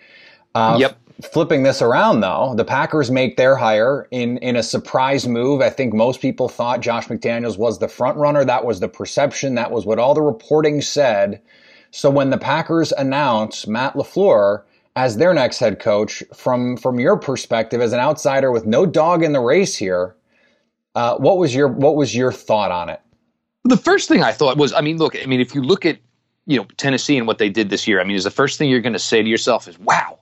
Uh, 0.53 0.77
yep. 0.79 0.97
Flipping 1.31 1.63
this 1.63 1.81
around, 1.81 2.21
though, 2.21 2.53
the 2.55 2.65
Packers 2.65 3.11
make 3.11 3.35
their 3.35 3.57
hire 3.57 4.07
in 4.11 4.37
in 4.37 4.55
a 4.55 4.63
surprise 4.63 5.27
move. 5.27 5.61
I 5.61 5.69
think 5.69 5.93
most 5.93 6.21
people 6.21 6.47
thought 6.47 6.79
Josh 6.79 7.07
McDaniels 7.07 7.57
was 7.57 7.79
the 7.79 7.89
front 7.89 8.17
runner. 8.17 8.45
That 8.45 8.63
was 8.63 8.79
the 8.79 8.87
perception. 8.87 9.55
That 9.55 9.71
was 9.71 9.85
what 9.85 9.99
all 9.99 10.13
the 10.13 10.21
reporting 10.21 10.81
said. 10.81 11.41
So 11.91 12.09
when 12.09 12.29
the 12.29 12.37
Packers 12.37 12.93
announce 12.93 13.67
Matt 13.67 13.95
LaFleur 13.95 14.63
as 14.95 15.17
their 15.17 15.33
next 15.33 15.59
head 15.59 15.79
coach 15.79 16.23
from 16.33 16.77
from 16.77 16.99
your 16.99 17.17
perspective 17.17 17.81
as 17.81 17.93
an 17.93 17.99
outsider 17.99 18.51
with 18.51 18.65
no 18.65 18.85
dog 18.85 19.23
in 19.23 19.33
the 19.33 19.39
race 19.39 19.75
here 19.75 20.15
uh, 20.95 21.17
what 21.17 21.37
was 21.37 21.53
your 21.53 21.67
what 21.67 21.95
was 21.95 22.15
your 22.15 22.31
thought 22.31 22.71
on 22.71 22.89
it? 22.89 23.01
The 23.65 23.77
first 23.77 24.07
thing 24.07 24.23
i 24.23 24.31
thought 24.31 24.57
was 24.57 24.73
i 24.73 24.81
mean 24.81 24.97
look 24.97 25.15
i 25.21 25.25
mean 25.25 25.41
if 25.41 25.55
you 25.55 25.61
look 25.61 25.85
at 25.85 25.97
you 26.45 26.57
know 26.57 26.67
tennessee 26.77 27.17
and 27.17 27.25
what 27.27 27.39
they 27.39 27.49
did 27.49 27.69
this 27.69 27.87
year 27.87 27.99
i 27.99 28.03
mean 28.03 28.15
is 28.15 28.23
the 28.23 28.31
first 28.31 28.57
thing 28.57 28.69
you're 28.69 28.79
going 28.79 28.93
to 28.93 28.99
say 28.99 29.23
to 29.23 29.27
yourself 29.27 29.67
is 29.67 29.79
wow 29.79 30.19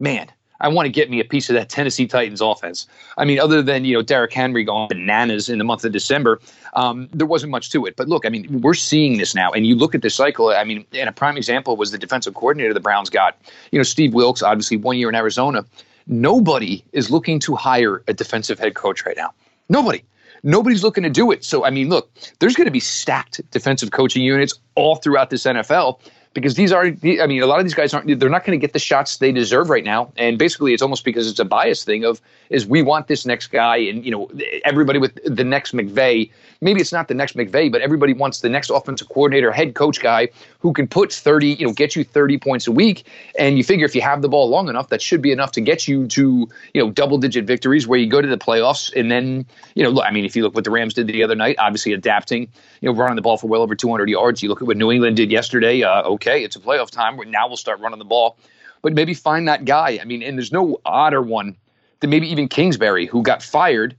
man 0.00 0.26
I 0.60 0.68
want 0.68 0.86
to 0.86 0.90
get 0.92 1.10
me 1.10 1.20
a 1.20 1.24
piece 1.24 1.48
of 1.50 1.54
that 1.54 1.68
Tennessee 1.68 2.06
Titans 2.06 2.40
offense. 2.40 2.86
I 3.18 3.24
mean, 3.24 3.38
other 3.38 3.62
than 3.62 3.84
you 3.84 3.94
know 3.94 4.02
Derrick 4.02 4.32
Henry 4.32 4.64
going 4.64 4.88
bananas 4.88 5.48
in 5.48 5.58
the 5.58 5.64
month 5.64 5.84
of 5.84 5.92
December, 5.92 6.40
um, 6.74 7.08
there 7.12 7.26
wasn't 7.26 7.50
much 7.50 7.70
to 7.70 7.86
it. 7.86 7.96
But 7.96 8.08
look, 8.08 8.26
I 8.26 8.28
mean, 8.28 8.60
we're 8.60 8.74
seeing 8.74 9.18
this 9.18 9.34
now, 9.34 9.52
and 9.52 9.66
you 9.66 9.74
look 9.74 9.94
at 9.94 10.02
this 10.02 10.14
cycle. 10.14 10.48
I 10.50 10.64
mean, 10.64 10.84
and 10.92 11.08
a 11.08 11.12
prime 11.12 11.36
example 11.36 11.76
was 11.76 11.90
the 11.90 11.98
defensive 11.98 12.34
coordinator 12.34 12.74
the 12.74 12.80
Browns 12.80 13.10
got. 13.10 13.36
You 13.70 13.78
know, 13.78 13.84
Steve 13.84 14.14
Wilks, 14.14 14.42
obviously 14.42 14.76
one 14.76 14.98
year 14.98 15.08
in 15.08 15.14
Arizona. 15.14 15.64
Nobody 16.06 16.84
is 16.92 17.10
looking 17.10 17.40
to 17.40 17.56
hire 17.56 18.02
a 18.06 18.12
defensive 18.12 18.58
head 18.58 18.74
coach 18.74 19.04
right 19.04 19.16
now. 19.16 19.32
Nobody. 19.68 20.04
Nobody's 20.42 20.84
looking 20.84 21.02
to 21.02 21.10
do 21.10 21.32
it. 21.32 21.44
So, 21.44 21.64
I 21.64 21.70
mean, 21.70 21.88
look, 21.88 22.08
there's 22.38 22.54
going 22.54 22.66
to 22.66 22.72
be 22.72 22.78
stacked 22.78 23.40
defensive 23.50 23.90
coaching 23.90 24.22
units 24.22 24.54
all 24.76 24.96
throughout 24.96 25.30
this 25.30 25.42
NFL 25.44 25.98
because 26.36 26.54
these 26.54 26.70
are 26.70 26.84
I 26.84 27.26
mean 27.26 27.42
a 27.42 27.46
lot 27.46 27.58
of 27.58 27.64
these 27.64 27.74
guys 27.74 27.94
aren't 27.94 28.20
they're 28.20 28.28
not 28.28 28.44
going 28.44 28.58
to 28.58 28.62
get 28.62 28.74
the 28.74 28.78
shots 28.78 29.16
they 29.16 29.32
deserve 29.32 29.70
right 29.70 29.82
now. 29.82 30.12
And 30.16 30.38
basically 30.38 30.74
it's 30.74 30.82
almost 30.82 31.02
because 31.02 31.28
it's 31.28 31.40
a 31.40 31.44
bias 31.44 31.82
thing 31.82 32.04
of 32.04 32.20
is 32.50 32.66
we 32.66 32.82
want 32.82 33.08
this 33.08 33.24
next 33.24 33.48
guy 33.48 33.78
and 33.78 34.04
you 34.04 34.10
know 34.10 34.30
everybody 34.64 34.98
with 34.98 35.18
the 35.24 35.44
next 35.44 35.72
McVay 35.72 36.30
maybe 36.60 36.80
it's 36.80 36.92
not 36.92 37.08
the 37.08 37.14
next 37.14 37.36
McVay 37.36 37.70
but 37.70 37.80
everybody 37.80 38.12
wants 38.12 38.40
the 38.40 38.48
next 38.48 38.70
offensive 38.70 39.08
coordinator 39.08 39.52
head 39.52 39.74
coach 39.74 40.00
guy 40.00 40.28
who 40.58 40.72
can 40.72 40.86
put 40.86 41.12
30 41.12 41.48
you 41.48 41.66
know 41.66 41.72
get 41.72 41.94
you 41.94 42.04
30 42.04 42.38
points 42.38 42.66
a 42.66 42.72
week 42.72 43.06
and 43.38 43.58
you 43.58 43.64
figure 43.64 43.84
if 43.84 43.94
you 43.94 44.00
have 44.00 44.22
the 44.22 44.28
ball 44.28 44.48
long 44.48 44.68
enough 44.68 44.88
that 44.88 45.02
should 45.02 45.22
be 45.22 45.32
enough 45.32 45.52
to 45.52 45.60
get 45.60 45.86
you 45.86 46.06
to 46.08 46.48
you 46.74 46.82
know 46.82 46.90
double 46.90 47.18
digit 47.18 47.44
victories 47.44 47.86
where 47.86 47.98
you 47.98 48.08
go 48.08 48.20
to 48.20 48.28
the 48.28 48.38
playoffs 48.38 48.92
and 48.98 49.10
then 49.10 49.46
you 49.74 49.82
know 49.82 50.02
I 50.02 50.10
mean 50.10 50.24
if 50.24 50.34
you 50.34 50.42
look 50.42 50.54
what 50.54 50.64
the 50.64 50.70
Rams 50.70 50.94
did 50.94 51.06
the 51.06 51.22
other 51.22 51.36
night 51.36 51.56
obviously 51.58 51.92
adapting 51.92 52.48
you 52.80 52.90
know 52.90 52.96
running 52.96 53.16
the 53.16 53.22
ball 53.22 53.36
for 53.36 53.46
well 53.46 53.62
over 53.62 53.74
200 53.74 54.08
yards 54.08 54.42
you 54.42 54.48
look 54.48 54.62
at 54.62 54.66
what 54.66 54.76
New 54.76 54.90
England 54.90 55.16
did 55.16 55.30
yesterday 55.30 55.82
uh, 55.82 56.02
okay 56.02 56.42
it's 56.42 56.56
a 56.56 56.60
playoff 56.60 56.90
time. 56.90 57.18
Now 57.30 57.46
we'll 57.46 57.56
start 57.56 57.80
running 57.80 57.98
the 57.98 58.04
ball. 58.04 58.38
But 58.82 58.94
maybe 58.94 59.14
find 59.14 59.48
that 59.48 59.64
guy. 59.64 59.98
I 60.00 60.04
mean, 60.04 60.22
and 60.22 60.38
there's 60.38 60.52
no 60.52 60.80
odder 60.84 61.22
one 61.22 61.56
than 62.00 62.10
maybe 62.10 62.28
even 62.28 62.48
Kingsbury, 62.48 63.06
who 63.06 63.22
got 63.22 63.42
fired 63.42 63.96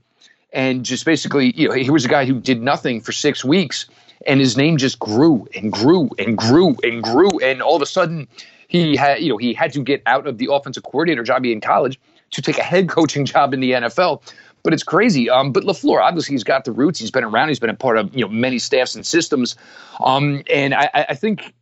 and 0.52 0.84
just 0.84 1.04
basically, 1.04 1.52
you 1.56 1.68
know, 1.68 1.74
he 1.74 1.90
was 1.90 2.04
a 2.04 2.08
guy 2.08 2.24
who 2.24 2.40
did 2.40 2.62
nothing 2.62 3.00
for 3.00 3.12
six 3.12 3.44
weeks 3.44 3.86
and 4.26 4.40
his 4.40 4.56
name 4.56 4.76
just 4.76 4.98
grew 4.98 5.46
and 5.54 5.72
grew 5.72 6.10
and 6.18 6.36
grew 6.36 6.76
and 6.82 7.02
grew. 7.02 7.38
And 7.40 7.62
all 7.62 7.76
of 7.76 7.82
a 7.82 7.86
sudden, 7.86 8.28
he 8.68 8.96
had, 8.96 9.20
you 9.20 9.30
know, 9.30 9.36
he 9.36 9.54
had 9.54 9.72
to 9.72 9.82
get 9.82 10.02
out 10.06 10.26
of 10.26 10.38
the 10.38 10.48
offensive 10.52 10.82
coordinator 10.82 11.22
job 11.22 11.44
in 11.44 11.60
college 11.60 11.98
to 12.32 12.42
take 12.42 12.58
a 12.58 12.62
head 12.62 12.88
coaching 12.88 13.24
job 13.24 13.54
in 13.54 13.60
the 13.60 13.72
NFL. 13.72 14.22
But 14.62 14.74
it's 14.74 14.82
crazy. 14.82 15.30
Um, 15.30 15.52
but 15.52 15.62
Lafleur, 15.62 16.02
obviously, 16.02 16.34
he's 16.34 16.44
got 16.44 16.64
the 16.64 16.72
roots. 16.72 16.98
He's 16.98 17.12
been 17.12 17.24
around. 17.24 17.48
He's 17.48 17.60
been 17.60 17.70
a 17.70 17.74
part 17.74 17.96
of 17.96 18.14
you 18.14 18.22
know 18.22 18.28
many 18.28 18.58
staffs 18.58 18.94
and 18.94 19.06
systems. 19.06 19.56
Um, 20.00 20.42
and 20.50 20.74
I, 20.74 20.90
I 21.10 21.14
think 21.14 21.54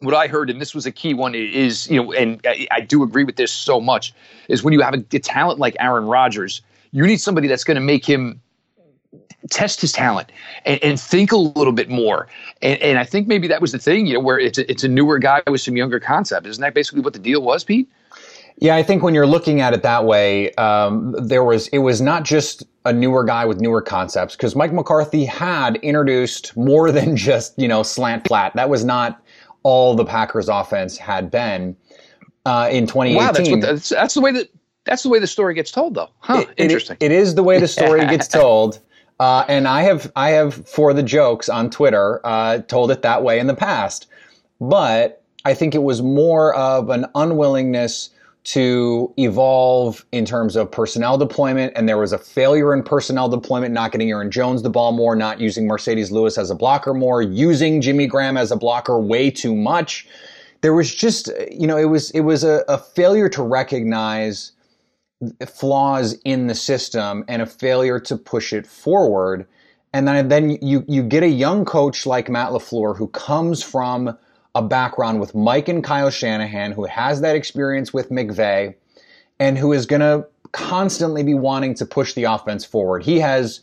what 0.00 0.14
I 0.14 0.26
heard, 0.26 0.48
and 0.48 0.60
this 0.60 0.74
was 0.74 0.86
a 0.86 0.90
key 0.90 1.14
one, 1.14 1.34
is 1.34 1.88
you 1.90 2.02
know, 2.02 2.12
and 2.12 2.40
I, 2.46 2.66
I 2.70 2.80
do 2.80 3.02
agree 3.02 3.24
with 3.24 3.36
this 3.36 3.52
so 3.52 3.80
much, 3.80 4.14
is 4.48 4.64
when 4.64 4.72
you 4.72 4.80
have 4.80 4.94
a, 4.94 5.04
a 5.12 5.18
talent 5.18 5.58
like 5.58 5.76
Aaron 5.78 6.06
Rodgers, 6.06 6.62
you 6.92 7.06
need 7.06 7.20
somebody 7.20 7.48
that's 7.48 7.64
going 7.64 7.74
to 7.74 7.80
make 7.80 8.04
him 8.04 8.40
test 9.50 9.80
his 9.80 9.92
talent 9.92 10.30
and, 10.64 10.82
and 10.82 11.00
think 11.00 11.32
a 11.32 11.36
little 11.36 11.72
bit 11.72 11.88
more. 11.88 12.28
And, 12.60 12.80
and 12.80 12.98
I 12.98 13.04
think 13.04 13.26
maybe 13.26 13.48
that 13.48 13.60
was 13.60 13.72
the 13.72 13.78
thing, 13.78 14.06
you 14.06 14.14
know, 14.14 14.20
where 14.20 14.38
it's 14.38 14.58
a, 14.58 14.70
it's 14.70 14.84
a 14.84 14.88
newer 14.88 15.18
guy 15.18 15.42
with 15.50 15.60
some 15.60 15.76
younger 15.76 15.98
concept. 15.98 16.46
Isn't 16.46 16.60
that 16.60 16.74
basically 16.74 17.00
what 17.00 17.12
the 17.12 17.18
deal 17.18 17.42
was, 17.42 17.64
Pete? 17.64 17.88
Yeah, 18.58 18.76
I 18.76 18.82
think 18.82 19.02
when 19.02 19.14
you're 19.14 19.26
looking 19.26 19.60
at 19.60 19.72
it 19.72 19.82
that 19.82 20.04
way, 20.04 20.52
um, 20.54 21.16
there 21.18 21.42
was 21.42 21.68
it 21.68 21.78
was 21.78 22.00
not 22.00 22.22
just 22.22 22.62
a 22.84 22.92
newer 22.92 23.24
guy 23.24 23.44
with 23.44 23.60
newer 23.60 23.80
concepts 23.80 24.36
because 24.36 24.54
Mike 24.54 24.72
McCarthy 24.72 25.24
had 25.24 25.76
introduced 25.76 26.56
more 26.56 26.92
than 26.92 27.16
just 27.16 27.58
you 27.58 27.66
know 27.66 27.82
slant 27.82 28.26
flat. 28.28 28.54
That 28.54 28.68
was 28.68 28.84
not 28.84 29.20
all 29.62 29.94
the 29.96 30.04
Packers 30.04 30.48
offense 30.48 30.98
had 30.98 31.30
been 31.30 31.76
uh, 32.44 32.68
in 32.70 32.86
2018. 32.86 33.16
Wow, 33.16 33.32
that's, 33.32 33.66
that's, 33.66 33.88
that's, 33.88 34.14
the 34.14 34.20
way 34.20 34.32
that 34.32 34.48
that's 34.84 35.02
the 35.02 35.08
way 35.08 35.18
the 35.18 35.26
story 35.26 35.54
gets 35.54 35.70
told, 35.70 35.94
though. 35.94 36.10
Huh? 36.18 36.44
It, 36.56 36.64
Interesting. 36.64 36.96
it, 37.00 37.06
it 37.06 37.12
is 37.12 37.34
the 37.34 37.42
way 37.42 37.60
the 37.60 37.68
story 37.68 38.06
gets 38.06 38.28
told. 38.40 38.80
Uh, 39.20 39.44
and 39.46 39.68
I 39.68 39.82
have 39.82 40.10
I 40.16 40.30
have 40.30 40.66
for 40.66 40.92
the 40.92 41.02
jokes 41.02 41.48
on 41.48 41.70
Twitter 41.70 42.20
uh, 42.24 42.58
told 42.58 42.90
it 42.90 43.02
that 43.02 43.22
way 43.22 43.38
in 43.38 43.46
the 43.46 43.54
past, 43.54 44.08
but 44.60 45.22
I 45.44 45.54
think 45.54 45.74
it 45.74 45.82
was 45.82 46.02
more 46.02 46.54
of 46.54 46.90
an 46.90 47.06
unwillingness 47.14 48.10
to 48.44 49.14
evolve 49.18 50.04
in 50.10 50.24
terms 50.24 50.56
of 50.56 50.68
personnel 50.70 51.16
deployment, 51.16 51.72
and 51.76 51.88
there 51.88 51.98
was 51.98 52.12
a 52.12 52.18
failure 52.18 52.74
in 52.74 52.82
personnel 52.82 53.28
deployment, 53.28 53.72
not 53.72 53.92
getting 53.92 54.10
Aaron 54.10 54.32
Jones 54.32 54.62
the 54.62 54.70
ball 54.70 54.90
more, 54.90 55.14
not 55.14 55.40
using 55.40 55.68
Marcedes 55.68 56.10
Lewis 56.10 56.36
as 56.36 56.50
a 56.50 56.54
blocker 56.56 56.92
more, 56.92 57.22
using 57.22 57.80
Jimmy 57.80 58.08
Graham 58.08 58.36
as 58.36 58.50
a 58.50 58.56
blocker 58.56 58.98
way 58.98 59.30
too 59.30 59.54
much. 59.54 60.08
There 60.62 60.74
was 60.74 60.92
just, 60.92 61.30
you 61.50 61.68
know, 61.68 61.76
it 61.76 61.84
was 61.84 62.10
it 62.10 62.20
was 62.20 62.42
a, 62.42 62.64
a 62.66 62.78
failure 62.78 63.28
to 63.28 63.42
recognize 63.42 64.52
flaws 65.46 66.14
in 66.24 66.46
the 66.46 66.54
system 66.54 67.24
and 67.28 67.42
a 67.42 67.46
failure 67.46 68.00
to 68.00 68.16
push 68.16 68.52
it 68.52 68.66
forward. 68.66 69.46
And 69.92 70.08
then, 70.08 70.28
then 70.28 70.50
you, 70.62 70.84
you 70.88 71.02
get 71.02 71.22
a 71.22 71.28
young 71.28 71.64
coach 71.64 72.06
like 72.06 72.28
Matt 72.28 72.50
LaFleur 72.50 72.96
who 72.96 73.08
comes 73.08 73.62
from 73.62 74.16
a 74.54 74.62
background 74.62 75.20
with 75.20 75.34
Mike 75.34 75.68
and 75.68 75.82
Kyle 75.82 76.10
Shanahan, 76.10 76.72
who 76.72 76.84
has 76.84 77.20
that 77.20 77.36
experience 77.36 77.92
with 77.92 78.10
McVay, 78.10 78.74
and 79.38 79.56
who 79.56 79.72
is 79.72 79.86
going 79.86 80.00
to 80.00 80.26
constantly 80.52 81.22
be 81.22 81.34
wanting 81.34 81.74
to 81.74 81.86
push 81.86 82.12
the 82.12 82.24
offense 82.24 82.64
forward. 82.64 83.02
He 83.02 83.18
has 83.20 83.60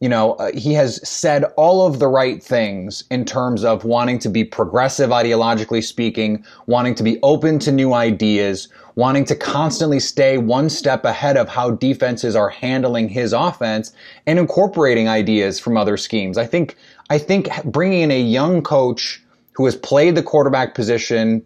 you 0.00 0.08
know, 0.08 0.32
uh, 0.34 0.50
he 0.54 0.72
has 0.72 1.06
said 1.06 1.44
all 1.56 1.86
of 1.86 1.98
the 1.98 2.08
right 2.08 2.42
things 2.42 3.04
in 3.10 3.26
terms 3.26 3.64
of 3.64 3.84
wanting 3.84 4.18
to 4.20 4.30
be 4.30 4.44
progressive 4.44 5.10
ideologically 5.10 5.84
speaking, 5.84 6.42
wanting 6.66 6.94
to 6.94 7.02
be 7.02 7.18
open 7.22 7.58
to 7.58 7.70
new 7.70 7.92
ideas, 7.92 8.68
wanting 8.94 9.26
to 9.26 9.36
constantly 9.36 10.00
stay 10.00 10.38
one 10.38 10.70
step 10.70 11.04
ahead 11.04 11.36
of 11.36 11.50
how 11.50 11.72
defenses 11.72 12.34
are 12.34 12.48
handling 12.48 13.10
his 13.10 13.34
offense 13.34 13.92
and 14.26 14.38
incorporating 14.38 15.06
ideas 15.06 15.60
from 15.60 15.76
other 15.76 15.98
schemes. 15.98 16.38
I 16.38 16.46
think, 16.46 16.76
I 17.10 17.18
think 17.18 17.50
bringing 17.64 18.00
in 18.00 18.10
a 18.10 18.20
young 18.20 18.62
coach 18.62 19.22
who 19.52 19.66
has 19.66 19.76
played 19.76 20.14
the 20.14 20.22
quarterback 20.22 20.74
position, 20.74 21.44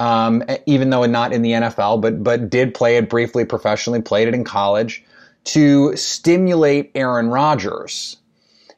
um, 0.00 0.42
even 0.66 0.90
though 0.90 1.06
not 1.06 1.32
in 1.32 1.42
the 1.42 1.52
NFL, 1.52 2.00
but, 2.00 2.24
but 2.24 2.50
did 2.50 2.74
play 2.74 2.96
it 2.96 3.08
briefly 3.08 3.44
professionally, 3.44 4.02
played 4.02 4.26
it 4.26 4.34
in 4.34 4.42
college, 4.42 5.04
to 5.44 5.96
stimulate 5.96 6.90
Aaron 6.94 7.28
Rodgers. 7.28 8.16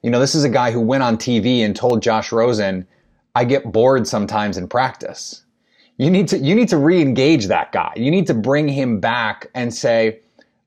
You 0.03 0.11
know, 0.11 0.21
this 0.21 0.35
is 0.35 0.45
a 0.45 0.49
guy 0.49 0.71
who 0.71 0.81
went 0.81 1.03
on 1.03 1.17
TV 1.17 1.61
and 1.61 1.75
told 1.75 2.03
Josh 2.03 2.33
Rosen, 2.33 2.87
I 3.35 3.45
get 3.45 3.73
bored 3.73 4.07
sometimes 4.07 4.57
in 4.57 4.69
practice. 4.69 5.43
You 5.97 6.11
need 6.11 6.29
to, 6.29 6.39
you 6.39 6.55
need 6.55 6.69
to 6.71 6.77
re-engage 6.77 7.47
that 7.47 7.73
guy. 7.73 7.93
You 7.97 8.11
need 8.11 8.27
to 8.27 8.35
bring 8.35 8.69
him 8.69 9.01
back 9.01 9.51
and 9.55 9.73
say, 9.73 10.21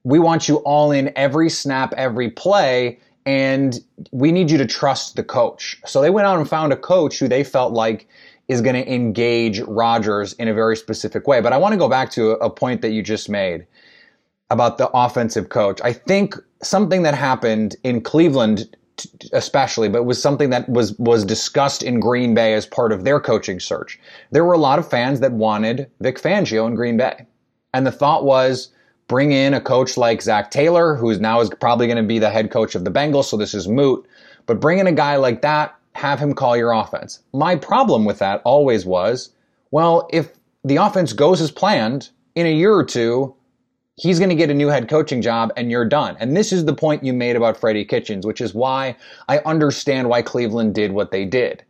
we 0.03 0.19
want 0.19 0.47
you 0.47 0.57
all 0.57 0.91
in 0.91 1.11
every 1.15 1.49
snap, 1.49 1.93
every 1.97 2.29
play, 2.29 2.99
and 3.25 3.79
we 4.11 4.31
need 4.31 4.49
you 4.49 4.57
to 4.57 4.65
trust 4.65 5.17
the 5.17 5.23
coach. 5.23 5.81
So 5.85 6.01
they 6.01 6.09
went 6.09 6.27
out 6.27 6.39
and 6.39 6.47
found 6.47 6.71
a 6.71 6.77
coach 6.77 7.19
who 7.19 7.27
they 7.27 7.43
felt 7.43 7.73
like 7.73 8.07
is 8.47 8.61
going 8.61 8.75
to 8.75 8.89
engage 8.89 9.59
Rodgers 9.59 10.31
in 10.33 10.47
a 10.47 10.53
very 10.53 10.77
specific 10.77 11.27
way. 11.27 11.41
But 11.41 11.51
I 11.51 11.57
want 11.57 11.73
to 11.73 11.77
go 11.77 11.89
back 11.89 12.09
to 12.11 12.31
a 12.31 12.49
point 12.49 12.81
that 12.81 12.91
you 12.91 13.03
just 13.03 13.27
made 13.27 13.67
about 14.49 14.77
the 14.77 14.89
offensive 14.93 15.49
coach. 15.49 15.79
I 15.83 15.93
think 15.93 16.35
something 16.61 17.03
that 17.03 17.13
happened 17.13 17.75
in 17.83 18.01
Cleveland 18.01 18.75
especially, 19.33 19.89
but 19.89 20.03
was 20.03 20.21
something 20.21 20.49
that 20.49 20.67
was 20.69 20.97
was 20.97 21.23
discussed 21.23 21.83
in 21.83 21.99
Green 21.99 22.33
Bay 22.33 22.53
as 22.53 22.65
part 22.65 22.91
of 22.91 23.03
their 23.03 23.19
coaching 23.19 23.59
search. 23.59 23.99
There 24.31 24.43
were 24.43 24.53
a 24.53 24.59
lot 24.59 24.79
of 24.79 24.89
fans 24.89 25.19
that 25.19 25.33
wanted 25.33 25.89
Vic 25.99 26.19
Fangio 26.19 26.67
in 26.67 26.75
Green 26.75 26.97
Bay. 26.97 27.25
And 27.73 27.85
the 27.85 27.91
thought 27.91 28.25
was 28.25 28.69
bring 29.07 29.31
in 29.31 29.53
a 29.53 29.61
coach 29.61 29.97
like 29.97 30.21
Zac 30.21 30.51
Taylor, 30.51 30.95
who's 30.95 31.19
now 31.19 31.39
is 31.41 31.49
probably 31.59 31.87
going 31.87 31.97
to 31.97 32.03
be 32.03 32.19
the 32.19 32.29
head 32.29 32.51
coach 32.51 32.75
of 32.75 32.83
the 32.83 32.91
Bengals, 32.91 33.25
so 33.25 33.37
this 33.37 33.53
is 33.53 33.67
moot. 33.67 34.05
But 34.45 34.59
bring 34.59 34.79
in 34.79 34.87
a 34.87 34.91
guy 34.91 35.15
like 35.15 35.41
that, 35.41 35.75
have 35.93 36.19
him 36.19 36.33
call 36.33 36.57
your 36.57 36.71
offense. 36.71 37.19
My 37.33 37.55
problem 37.55 38.05
with 38.05 38.19
that 38.19 38.41
always 38.43 38.85
was, 38.85 39.29
well, 39.71 40.07
if 40.11 40.31
the 40.63 40.77
offense 40.77 41.13
goes 41.13 41.41
as 41.41 41.51
planned 41.51 42.09
in 42.35 42.45
a 42.45 42.53
year 42.53 42.73
or 42.73 42.83
two, 42.83 43.35
he's 43.97 44.19
going 44.19 44.29
to 44.29 44.35
get 44.35 44.51
a 44.51 44.53
new 44.53 44.67
head 44.67 44.87
coaching 44.87 45.21
job 45.21 45.51
and 45.57 45.69
you're 45.69 45.85
done. 45.85 46.15
And 46.19 46.37
this 46.37 46.53
is 46.53 46.65
the 46.65 46.73
point 46.73 47.03
you 47.03 47.13
made 47.13 47.35
about 47.35 47.57
Freddie 47.57 47.83
Kitchens, 47.83 48.25
which 48.25 48.39
is 48.39 48.53
why 48.53 48.95
I 49.27 49.39
understand 49.39 50.07
why 50.07 50.21
Cleveland 50.21 50.75
did 50.75 50.91
what 50.91 51.11
they 51.11 51.25
did. 51.25 51.63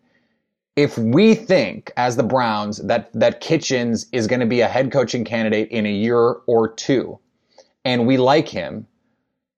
If 0.76 0.98
we 0.98 1.34
think 1.34 1.92
as 1.98 2.18
the 2.18 2.24
Browns 2.24 2.78
that, 2.80 3.12
that 3.14 3.42
Kitchens 3.42 4.06
is 4.12 4.28
going 4.28 4.42
to 4.42 4.46
be 4.46 4.62
a 4.62 4.68
head 4.68 4.92
coaching 4.92 5.24
candidate 5.24 5.70
in 5.70 5.86
a 5.86 5.92
year 5.92 6.36
or 6.46 6.68
two 6.68 7.18
and 7.84 8.06
we 8.06 8.18
like 8.18 8.50
him, 8.50 8.86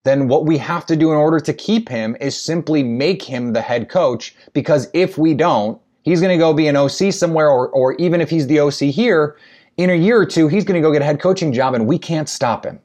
then 0.05 0.27
what 0.27 0.45
we 0.45 0.57
have 0.57 0.85
to 0.85 0.95
do 0.95 1.11
in 1.11 1.17
order 1.17 1.39
to 1.39 1.53
keep 1.53 1.89
him 1.89 2.15
is 2.21 2.39
simply 2.39 2.83
make 2.83 3.21
him 3.21 3.51
the 3.51 3.61
head 3.61 3.89
coach 3.89 4.33
because 4.53 4.88
if 4.93 5.17
we 5.17 5.33
don't, 5.33 5.81
he's 6.03 6.21
going 6.21 6.31
to 6.31 6.38
go 6.38 6.53
be 6.53 6.67
an 6.67 6.77
OC 6.77 7.11
somewhere 7.11 7.49
or, 7.49 7.67
or 7.69 7.95
even 7.95 8.21
if 8.21 8.29
he's 8.29 8.47
the 8.47 8.59
OC 8.59 8.93
here, 8.93 9.35
in 9.79 9.89
a 9.89 9.95
year 9.95 10.19
or 10.19 10.25
two, 10.25 10.50
he's 10.50 10.65
going 10.65 10.75
to 10.75 10.86
go 10.86 10.91
get 10.91 11.01
a 11.01 11.05
head 11.05 11.21
coaching 11.21 11.53
job, 11.53 11.74
and 11.74 11.88
we 11.88 11.98
can't 11.98 12.27
stop 12.27 12.65
him. 12.65 12.79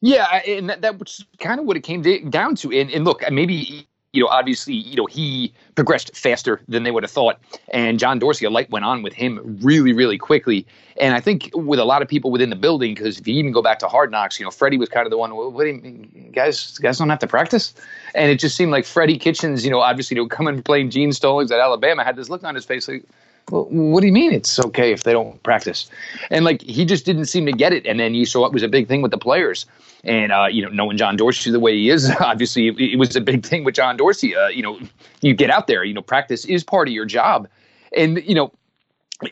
Yeah, 0.00 0.24
and 0.46 0.70
that, 0.70 0.80
that 0.80 0.98
was 0.98 1.22
kind 1.38 1.60
of 1.60 1.66
what 1.66 1.76
it 1.76 1.82
came 1.82 2.00
down 2.30 2.54
to. 2.56 2.72
And, 2.72 2.90
and 2.90 3.04
look, 3.04 3.22
maybe 3.30 3.86
you 4.12 4.22
know, 4.22 4.28
obviously, 4.28 4.74
you 4.74 4.96
know, 4.96 5.06
he 5.06 5.52
progressed 5.76 6.16
faster 6.16 6.62
than 6.66 6.82
they 6.82 6.90
would 6.90 7.04
have 7.04 7.10
thought. 7.10 7.38
And 7.68 7.98
John 7.98 8.18
Dorsey, 8.18 8.44
a 8.44 8.50
light 8.50 8.68
went 8.70 8.84
on 8.84 9.02
with 9.02 9.12
him 9.12 9.58
really, 9.62 9.92
really 9.92 10.18
quickly. 10.18 10.66
And 10.98 11.14
I 11.14 11.20
think 11.20 11.50
with 11.54 11.78
a 11.78 11.84
lot 11.84 12.02
of 12.02 12.08
people 12.08 12.30
within 12.30 12.50
the 12.50 12.56
building, 12.56 12.94
because 12.94 13.20
if 13.20 13.28
you 13.28 13.34
even 13.34 13.52
go 13.52 13.62
back 13.62 13.78
to 13.80 13.88
Hard 13.88 14.10
Knocks, 14.10 14.40
you 14.40 14.44
know, 14.44 14.50
Freddie 14.50 14.78
was 14.78 14.88
kind 14.88 15.06
of 15.06 15.10
the 15.10 15.18
one. 15.18 15.36
What 15.36 15.62
do 15.62 15.68
you 15.68 15.74
mean, 15.74 16.32
guys? 16.34 16.76
Guys 16.78 16.98
don't 16.98 17.10
have 17.10 17.20
to 17.20 17.28
practice. 17.28 17.72
And 18.14 18.30
it 18.32 18.40
just 18.40 18.56
seemed 18.56 18.72
like 18.72 18.84
Freddie 18.84 19.18
Kitchens, 19.18 19.64
you 19.64 19.70
know, 19.70 19.80
obviously, 19.80 20.16
you 20.16 20.22
know, 20.22 20.28
coming 20.28 20.60
playing 20.62 20.90
Gene 20.90 21.12
Stallings 21.12 21.52
at 21.52 21.60
Alabama, 21.60 22.02
had 22.02 22.16
this 22.16 22.28
look 22.28 22.42
on 22.42 22.54
his 22.54 22.64
face 22.64 22.88
like, 22.88 23.04
well, 23.50 23.64
what 23.64 24.00
do 24.00 24.06
you 24.06 24.12
mean 24.12 24.32
it's 24.32 24.58
okay 24.60 24.92
if 24.92 25.02
they 25.04 25.12
don't 25.12 25.42
practice? 25.42 25.90
And 26.30 26.44
like 26.44 26.62
he 26.62 26.84
just 26.84 27.04
didn't 27.04 27.26
seem 27.26 27.46
to 27.46 27.52
get 27.52 27.72
it. 27.72 27.86
And 27.86 27.98
then 27.98 28.14
you 28.14 28.26
saw 28.26 28.46
it 28.46 28.52
was 28.52 28.62
a 28.62 28.68
big 28.68 28.88
thing 28.88 29.02
with 29.02 29.10
the 29.10 29.18
players. 29.18 29.66
And 30.04 30.32
uh, 30.32 30.46
you 30.50 30.62
know, 30.62 30.70
knowing 30.70 30.96
John 30.96 31.16
Dorsey 31.16 31.50
the 31.50 31.60
way 31.60 31.76
he 31.76 31.90
is, 31.90 32.10
obviously 32.20 32.68
it, 32.68 32.78
it 32.78 32.96
was 32.96 33.16
a 33.16 33.20
big 33.20 33.44
thing 33.44 33.64
with 33.64 33.74
John 33.74 33.96
Dorsey. 33.96 34.36
Uh, 34.36 34.48
you 34.48 34.62
know, 34.62 34.78
you 35.20 35.34
get 35.34 35.50
out 35.50 35.66
there. 35.66 35.84
You 35.84 35.94
know, 35.94 36.02
practice 36.02 36.44
is 36.44 36.64
part 36.64 36.88
of 36.88 36.94
your 36.94 37.06
job. 37.06 37.48
And 37.96 38.22
you 38.24 38.34
know, 38.34 38.52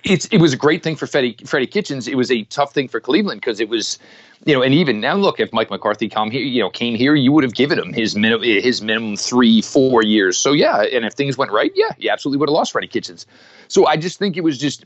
it's 0.05 0.27
it 0.27 0.39
was 0.39 0.53
a 0.53 0.57
great 0.57 0.83
thing 0.83 0.97
for 0.97 1.07
Freddie, 1.07 1.37
Freddie 1.45 1.67
Kitchens. 1.67 2.09
It 2.09 2.17
was 2.17 2.31
a 2.31 2.45
tough 2.45 2.73
thing 2.73 2.89
for 2.89 3.01
Cleveland 3.01 3.41
because 3.41 3.61
it 3.61 3.69
was, 3.69 3.99
you 4.45 4.55
know, 4.55 4.63
and 4.63 4.75
even 4.75 5.01
now 5.01 5.15
look, 5.15 5.41
if 5.41 5.53
Mike 5.53 5.71
McCarthy 5.71 6.09
come 6.09 6.31
here, 6.31 6.43
you 6.43 6.61
know, 6.61 6.71
came 6.71 6.95
here, 6.95 7.15
you 7.15 7.33
would 7.33 7.45
have 7.45 7.55
given 7.55 7.79
him 7.79 7.93
his 7.93 8.15
minimum 8.15 8.43
his 8.43 8.83
minimum 8.83 9.17
three 9.17 9.63
four 9.63 10.03
years. 10.03 10.37
So 10.37 10.53
yeah, 10.53 10.83
and 10.83 11.05
if 11.05 11.15
things 11.15 11.39
went 11.39 11.53
right, 11.53 11.73
yeah, 11.75 11.93
you 11.99 12.11
absolutely 12.11 12.39
would 12.39 12.49
have 12.49 12.55
lost 12.55 12.73
Freddie 12.73 12.89
Kitchens. 12.89 13.27
So 13.69 13.87
I 13.87 13.97
just 13.97 14.19
think 14.19 14.37
it 14.37 14.43
was 14.43 14.59
just 14.59 14.85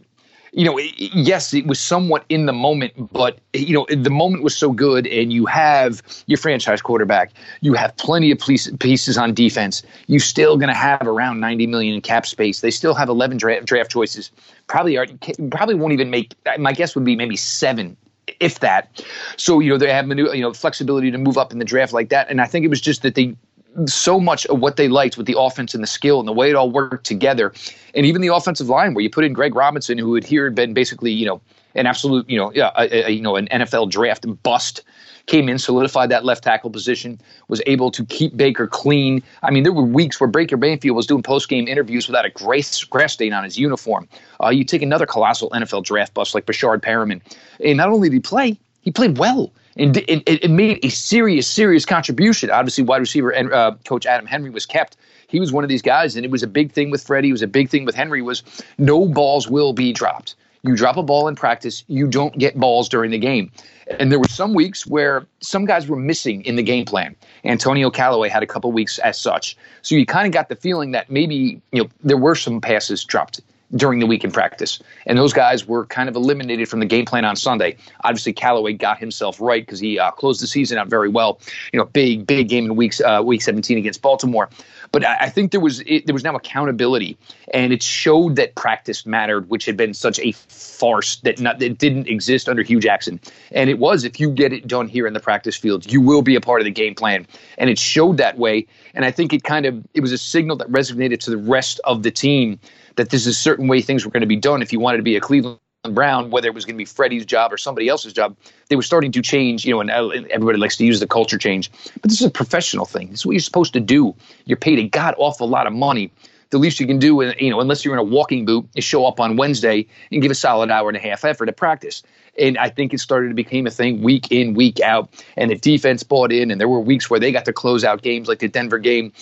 you 0.55 0.67
know, 0.67 0.79
yes, 0.99 1.55
it 1.55 1.67
was 1.67 1.81
somewhat 1.81 2.27
in 2.29 2.45
the 2.45 2.53
moment, 2.53 2.93
but 3.13 3.39
you 3.55 3.73
know, 3.73 3.87
the 3.89 4.11
moment 4.11 4.43
was 4.43 4.55
so 4.55 4.71
good, 4.71 5.07
and 5.07 5.33
you 5.33 5.47
have 5.47 6.03
your 6.27 6.37
franchise 6.37 6.83
quarterback, 6.83 7.33
you 7.63 7.73
have 7.73 7.97
plenty 7.97 8.31
of 8.31 8.39
pieces 8.39 9.17
on 9.17 9.33
defense. 9.33 9.83
You're 10.09 10.21
still 10.21 10.59
going 10.59 10.69
to 10.69 10.75
have 10.75 11.07
around 11.07 11.41
90 11.41 11.67
million 11.69 11.95
in 11.95 12.03
cap 12.03 12.27
space. 12.27 12.61
They 12.61 12.71
still 12.71 12.93
have 12.95 13.09
11 13.09 13.39
draft, 13.39 13.65
draft 13.65 13.91
choices. 13.91 14.31
Probably 14.73 14.97
are, 14.97 15.07
probably 15.51 15.75
won't 15.75 15.93
even 15.93 16.09
make. 16.09 16.35
Uh, 16.47 16.57
my 16.59 16.73
guess 16.73 16.95
would 16.95 17.05
be 17.05 17.15
maybe 17.15 17.37
seven 17.37 17.95
if 18.41 18.61
that. 18.61 19.05
So 19.37 19.61
you 19.61 19.69
know 19.69 19.77
they 19.77 19.93
have 19.93 20.09
you 20.09 20.41
know 20.41 20.55
flexibility 20.55 21.11
to 21.11 21.19
move 21.19 21.37
up 21.37 21.53
in 21.53 21.59
the 21.59 21.65
draft 21.67 21.93
like 21.93 22.09
that, 22.09 22.31
and 22.31 22.41
I 22.41 22.47
think 22.47 22.65
it 22.65 22.69
was 22.69 22.81
just 22.81 23.03
that 23.03 23.15
they 23.15 23.37
so 23.85 24.19
much 24.19 24.47
of 24.47 24.61
what 24.61 24.77
they 24.77 24.89
liked 24.89 25.19
with 25.19 25.27
the 25.27 25.39
offense 25.39 25.75
and 25.75 25.83
the 25.83 25.87
skill 25.87 26.21
and 26.21 26.27
the 26.27 26.33
way 26.33 26.49
it 26.49 26.57
all 26.57 26.71
worked 26.71 27.05
together, 27.05 27.53
and 27.95 28.07
even 28.07 28.23
the 28.23 28.29
offensive 28.29 28.71
line 28.71 28.95
where 28.95 29.03
you 29.03 29.11
put 29.11 29.25
in 29.25 29.35
Greg 29.35 29.55
Robinson, 29.55 29.99
who 29.99 30.15
had 30.15 30.25
here 30.25 30.51
been 30.51 30.73
basically 30.73 31.13
you 31.13 31.27
know 31.27 31.43
an 31.75 31.87
absolute 31.87 32.29
you 32.29 32.39
know 32.39 32.53
yeah 32.53 32.71
a, 32.77 33.09
a, 33.09 33.11
you 33.11 33.21
know 33.21 33.37
an 33.37 33.49
NFL 33.49 33.91
draft 33.91 34.25
bust. 34.43 34.83
Came 35.27 35.49
in, 35.49 35.57
solidified 35.61 36.11
that 36.11 36.25
left 36.25 36.43
tackle 36.43 36.69
position, 36.69 37.21
was 37.47 37.63
able 37.67 37.93
to 37.93 38.05
keep 38.07 38.37
Baker 38.37 38.67
clean. 38.67 39.23
I 39.45 39.53
mean, 39.53 39.63
there 39.63 39.73
were 39.73 39.85
weeks 39.85 40.21
where 40.21 40.27
Baker 40.27 40.57
Mayfield 40.57 40.97
was 40.97 41.07
doing 41.07 41.23
post 41.23 41.49
game 41.49 41.69
interviews 41.69 42.09
without 42.09 42.25
a 42.25 42.31
grass, 42.31 42.83
grass 42.83 43.13
stain 43.13 43.33
on 43.33 43.45
his 43.45 43.57
uniform. 43.57 44.09
Uh, 44.43 44.49
you 44.49 44.65
take 44.65 44.83
another 44.83 45.07
colossal 45.07 45.49
NFL 45.51 45.85
draft 45.85 46.13
bust 46.13 46.35
like 46.35 46.45
Breshad 46.45 46.81
Perriman, 46.81 47.21
and 47.65 47.77
not 47.77 47.91
only 47.91 48.09
did 48.09 48.15
he 48.15 48.21
play, 48.21 48.59
he 48.81 48.91
played 48.91 49.17
well 49.17 49.53
and 49.77 49.97
it, 49.97 50.23
it, 50.27 50.51
made 50.51 50.85
a 50.85 50.91
serious, 50.91 51.47
serious 51.47 51.85
contribution. 51.85 52.51
Obviously, 52.51 52.85
wide 52.85 52.99
receiver 52.99 53.31
and 53.31 53.53
uh, 53.53 53.73
coach 53.85 54.07
Adam 54.07 54.27
Henry 54.27 54.51
was 54.51 54.67
kept. 54.67 54.97
He 55.29 55.41
was 55.41 55.53
one 55.53 55.65
of 55.65 55.71
these 55.71 55.83
guys, 55.83 56.15
and 56.15 56.25
it 56.25 56.31
was 56.31 56.43
a 56.43 56.47
big 56.47 56.73
thing 56.73 56.91
with 56.91 57.03
Freddie. 57.03 57.31
It 57.31 57.33
was 57.33 57.43
a 57.43 57.47
big 57.47 57.71
thing 57.71 57.85
with 57.85 57.95
Henry. 57.95 58.21
Was 58.21 58.43
no 58.79 59.07
balls 59.09 59.49
will 59.49 59.73
be 59.73 59.93
dropped. 59.93 60.35
You 60.65 60.77
drop 60.77 60.97
a 60.97 61.03
ball 61.03 61.27
in 61.27 61.35
practice, 61.35 61.85
you 61.89 62.07
don't 62.07 62.37
get 62.39 62.59
balls 62.59 62.89
during 62.89 63.11
the 63.11 63.19
game. 63.19 63.51
And 63.99 64.13
there 64.13 64.21
were 64.21 64.29
some 64.29 64.55
weeks 64.55 64.87
where 64.87 65.27
some 65.41 65.65
guys 65.65 65.89
were 65.89 65.97
missing 65.97 66.43
in 66.43 66.55
the 66.55 66.63
game 66.63 66.85
plan. 66.85 67.17
Antonio 67.45 67.91
Callaway 67.91 68.29
had 68.29 68.43
a 68.45 68.47
couple 68.47 68.71
weeks 68.71 68.99
as 69.01 69.19
such. 69.19 69.57
So 69.83 69.97
you 69.97 70.07
kind 70.07 70.27
of 70.27 70.33
got 70.33 70.49
the 70.49 70.57
feeling 70.57 70.93
that 70.93 71.11
maybe 71.11 71.61
you 71.73 71.83
know 71.83 71.89
there 72.05 72.17
were 72.17 72.37
some 72.37 72.61
passes 72.61 73.05
dropped 73.05 73.41
during 73.75 73.99
the 73.99 74.07
week 74.07 74.25
in 74.25 74.31
practice. 74.31 74.81
And 75.07 75.19
those 75.19 75.33
guys 75.33 75.67
were 75.67 75.87
kind 75.87 76.09
of 76.09 76.17
eliminated 76.17 76.69
from 76.69 76.81
the 76.81 76.87
game 76.87 77.05
plan 77.05 77.25
on 77.25 77.37
Sunday. 77.37 77.77
Obviously, 78.05 78.33
Callaway 78.33 78.75
got 78.75 78.99
himself 78.99 79.41
right 79.41 79.65
because 79.65 79.81
he 79.81 79.99
uh, 79.99 80.11
closed 80.11 80.43
the 80.43 80.47
season 80.47 80.79
out 80.79 80.89
very 80.89 81.09
well. 81.09 81.41
You 81.73 81.79
know, 81.79 81.87
big, 81.87 82.27
big 82.27 82.49
game 82.49 82.67
in 82.67 82.77
weeks, 82.77 83.01
uh, 83.01 83.23
week 83.25 83.43
17 83.43 83.79
against 83.79 84.03
Baltimore. 84.03 84.51
But 84.93 85.07
I, 85.07 85.17
I 85.21 85.29
think 85.31 85.51
there 85.51 85.61
was 85.61 85.81
it, 85.81 86.07
there 86.07 86.13
was 86.13 86.23
now 86.23 86.37
accountability, 86.37 87.17
and 87.53 87.73
it 87.73 87.83
showed 87.83 88.37
that 88.37 88.55
practice 88.55 89.05
mattered, 89.07 89.49
which 89.49 89.65
had 89.65 89.77
been 89.77 89.95
such 89.95 90.21
a 90.21 90.33
farce 90.33 91.17
that 91.17 91.41
not 91.41 91.59
that 91.59 91.79
didn't 91.79 92.09
exist 92.09 92.49
under 92.49 92.63
Hue 92.63 92.79
Jackson. 92.79 93.19
And 93.51 93.71
it 93.71 93.79
was 93.79 94.05
if 94.05 94.21
you 94.21 94.31
get 94.31 94.53
it 94.53 94.67
done 94.69 94.89
here 94.89 95.07
in 95.07 95.15
the 95.15 95.21
practice 95.21 95.57
field, 95.57 95.91
you 95.91 96.01
will 96.01 96.23
be 96.23 96.37
a 96.37 96.41
part 96.41 96.61
of 96.61 96.67
the 96.67 96.71
game 96.71 96.95
plan. 96.95 97.27
And 97.59 97.71
it 97.71 97.79
showed 97.79 98.19
that 98.19 98.39
way. 98.39 98.67
And 98.95 99.05
I 99.05 99.11
think 99.11 99.33
it 99.33 99.43
kind 99.43 99.67
of 99.67 99.83
it 99.95 100.01
was 100.01 100.13
a 100.13 100.19
signal 100.19 100.57
that 100.57 100.69
resonated 100.71 101.21
to 101.21 101.31
the 101.31 101.39
rest 101.39 101.81
of 101.85 102.03
the 102.03 102.11
team 102.11 102.61
that 102.97 103.09
this 103.11 103.23
is 103.23 103.29
a 103.29 103.35
certain 103.35 103.69
way 103.69 103.81
things 103.81 104.05
were 104.05 104.11
going 104.11 104.21
to 104.21 104.27
be 104.27 104.37
done 104.37 104.61
if 104.61 104.73
you 104.73 104.79
wanted 104.79 104.99
to 104.99 105.03
be 105.03 105.17
a 105.17 105.21
Cleveland 105.21 105.59
Brown, 105.91 106.31
whether 106.31 106.47
it 106.47 106.55
was 106.55 106.65
going 106.65 106.77
to 106.77 106.79
be 106.79 106.85
Freddie's 106.85 107.27
job 107.27 107.53
or 107.53 107.57
somebody 107.57 107.89
else's 107.89 108.13
job, 108.13 108.37
they 108.69 108.77
were 108.77 108.83
starting 108.83 109.11
to 109.11 109.21
change. 109.21 109.65
You 109.65 109.75
know, 109.75 109.81
and 109.81 109.91
everybody 110.31 110.57
likes 110.57 110.77
to 110.77 110.85
use 110.85 111.01
the 111.01 111.09
culture 111.09 111.37
change, 111.37 111.73
but 112.01 112.09
this 112.09 112.21
is 112.21 112.27
a 112.27 112.31
professional 112.31 112.87
thing. 112.87 113.11
This 113.11 113.21
is 113.21 113.27
what 113.27 113.33
you're 113.33 113.41
supposed 113.41 113.73
to 113.73 113.81
do. 113.81 114.15
You're 114.45 114.59
paid 114.59 114.79
a 114.79 114.87
god 114.87 115.17
awful 115.19 115.49
lot 115.49 115.67
of 115.67 115.73
money. 115.73 116.13
The 116.51 116.59
least 116.59 116.79
you 116.79 116.87
can 116.87 117.01
do, 117.01 117.21
uh, 117.23 117.33
you 117.37 117.51
know, 117.51 117.61
unless 117.61 117.85
you're 117.85 117.95
in 117.95 117.99
a 117.99 118.05
walking 118.05 118.45
boot, 118.45 118.69
is 118.77 118.85
show 118.85 119.07
up 119.07 119.19
on 119.19 119.37
Wednesday 119.37 119.85
and 120.13 120.23
give 120.23 120.31
a 120.31 120.37
solid 120.37 120.71
hour 120.71 120.89
and 120.89 120.97
a 120.97 121.01
half 121.01 121.25
effort 121.25 121.49
at 121.49 121.57
practice. 121.57 122.05
And 122.39 122.57
I 122.59 122.69
think 122.69 122.95
it 122.95 123.01
started 123.01 123.29
to 123.31 123.35
become 123.35 123.67
a 123.67 123.71
thing 123.71 124.03
week 124.03 124.31
in, 124.31 124.55
week 124.55 124.79
out. 124.79 125.13
And 125.37 125.51
the 125.51 125.57
defense 125.57 126.05
bought 126.05 126.31
in, 126.31 126.53
and 126.53 126.61
there 126.61 126.69
were 126.69 126.81
weeks 126.81 127.11
where 127.11 127.19
they 127.19 127.33
got 127.33 127.47
to 127.47 127.53
close 127.53 127.83
out 127.83 128.03
games 128.03 128.29
like 128.29 128.39
the 128.39 128.49
Denver 128.49 128.79
game 128.79 129.13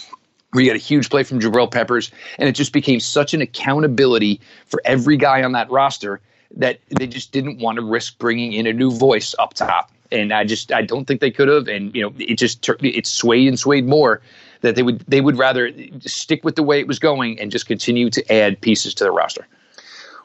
we 0.52 0.67
got 0.67 0.75
a 0.75 0.81
huge 0.81 1.11
play 1.11 1.23
from 1.23 1.38
Jabril 1.38 1.71
Peppers, 1.71 2.11
and 2.37 2.49
it 2.49 2.57
just 2.57 2.73
became 2.73 2.99
such 2.99 3.35
an 3.35 3.40
accountability 3.40 4.40
for 4.67 4.83
every 4.85 5.17
guy 5.17 5.45
on 5.45 5.52
that 5.52 5.71
roster 5.71 6.21
that 6.57 6.80
they 6.99 7.07
just 7.07 7.33
didn't 7.33 7.59
want 7.59 7.76
to 7.76 7.85
risk 7.85 8.19
bringing 8.19 8.52
in 8.52 8.66
a 8.66 8.73
new 8.73 8.90
voice 8.90 9.35
up 9.38 9.54
top. 9.54 9.90
And 10.12 10.33
I 10.33 10.45
just 10.45 10.73
I 10.73 10.83
don't 10.83 11.04
think 11.04 11.21
they 11.21 11.30
could 11.30 11.49
have. 11.49 11.69
And 11.69 11.95
you 11.95 12.02
know, 12.02 12.12
it 12.19 12.37
just 12.37 12.69
it 12.83 13.07
swayed 13.07 13.49
and 13.49 13.59
swayed 13.59 13.87
more 13.87 14.21
that 14.62 14.75
they 14.75 14.83
would 14.83 15.00
they 15.07 15.21
would 15.21 15.38
rather 15.38 15.71
stick 16.00 16.45
with 16.45 16.57
the 16.57 16.62
way 16.62 16.80
it 16.80 16.88
was 16.88 16.99
going 16.99 17.38
and 17.38 17.50
just 17.50 17.66
continue 17.66 18.11
to 18.11 18.33
add 18.33 18.61
pieces 18.61 18.95
to 18.95 19.04
the 19.04 19.12
roster. 19.12 19.47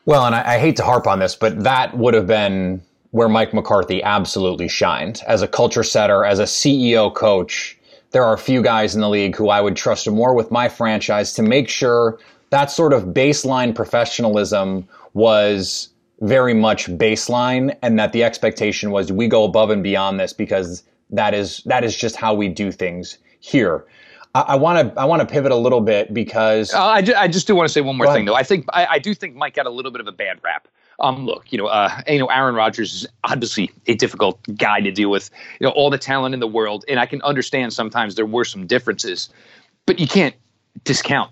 Well, 0.06 0.26
and 0.26 0.36
I, 0.36 0.56
I 0.56 0.60
hate 0.60 0.76
to 0.78 0.84
harp 0.84 1.08
on 1.08 1.20
this, 1.20 1.36
but 1.36 1.64
that 1.64 1.98
would 1.98 2.14
have 2.14 2.28
been 2.28 2.82
where 3.12 3.30
Mike 3.30 3.54
McCarthy 3.54 4.04
absolutely 4.04 4.68
shined 4.68 5.22
as 5.28 5.42
a 5.42 5.48
culture 5.48 5.84
setter, 5.84 6.26
as 6.26 6.40
a 6.40 6.44
CEO 6.44 7.14
coach 7.14 7.78
there 8.16 8.24
are 8.24 8.34
a 8.34 8.38
few 8.38 8.62
guys 8.62 8.96
in 8.96 9.02
the 9.02 9.10
league 9.10 9.36
who 9.36 9.50
I 9.50 9.60
would 9.60 9.76
trust 9.76 10.10
more 10.10 10.34
with 10.34 10.50
my 10.50 10.70
franchise 10.70 11.34
to 11.34 11.44
make 11.44 11.68
sure 11.68 12.18
that 12.50 12.72
sort 12.72 12.94
of 12.94 13.08
baseline 13.08 13.76
professionalism 13.76 14.88
was 15.14 15.90
very 16.26 16.54
much 16.54 16.88
baseline 16.88 17.76
and 17.82 18.00
that 18.00 18.12
the 18.12 18.24
expectation 18.24 18.92
was 18.92 19.12
we 19.12 19.28
go 19.28 19.44
above 19.44 19.70
and 19.70 19.84
beyond 19.84 20.20
this 20.20 20.34
because 20.34 20.84
that 21.10 21.34
is 21.34 21.62
that 21.66 21.84
is 21.84 21.96
just 21.96 22.16
how 22.16 22.34
we 22.34 22.48
do 22.48 22.72
things 22.72 23.18
here. 23.40 23.86
I 24.34 24.58
want 24.58 24.94
to 24.94 25.00
I 25.00 25.06
want 25.06 25.22
to 25.22 25.26
pivot 25.26 25.54
a 25.54 25.56
little 25.56 25.80
bit 25.80 26.14
because 26.14 26.74
uh, 26.74 26.84
I, 26.84 27.02
ju- 27.02 27.14
I 27.16 27.30
just 27.30 27.48
do 27.48 27.56
want 27.56 27.70
to 27.70 27.74
say 27.74 27.80
one 27.80 27.96
more 27.96 28.12
thing 28.12 28.26
though. 28.26 28.36
I 28.36 28.44
think 28.44 28.66
I, 28.74 28.86
I 28.86 29.00
do 29.00 29.14
think 29.14 29.36
Mike 29.36 29.54
got 29.54 29.66
a 29.66 29.70
little 29.70 29.92
bit 29.92 30.02
of 30.02 30.08
a 30.08 30.12
bad 30.12 30.40
rap. 30.44 30.68
Um, 31.00 31.26
look, 31.26 31.52
you 31.52 31.58
know, 31.58 31.68
uh, 31.68 32.02
you 32.08 32.20
know, 32.20 32.26
Aaron 32.28 32.56
Rodgers 32.56 32.94
is 32.94 33.08
obviously 33.24 33.72
a 33.88 33.96
difficult 33.96 34.40
guy 34.58 34.82
to 34.82 34.92
deal 34.92 35.10
with. 35.10 35.30
You 35.60 35.68
know, 35.68 35.72
all 35.72 35.90
the 35.90 35.98
talent 35.98 36.34
in 36.34 36.40
the 36.42 36.48
world, 36.48 36.84
and 36.90 37.00
I 37.00 37.06
can 37.06 37.22
understand 37.22 37.72
sometimes 37.72 38.16
there 38.16 38.26
were 38.26 38.46
some 38.46 38.66
differences, 38.66 39.30
but 39.86 40.00
you 40.00 40.08
can't 40.08 40.36
discount 40.84 41.32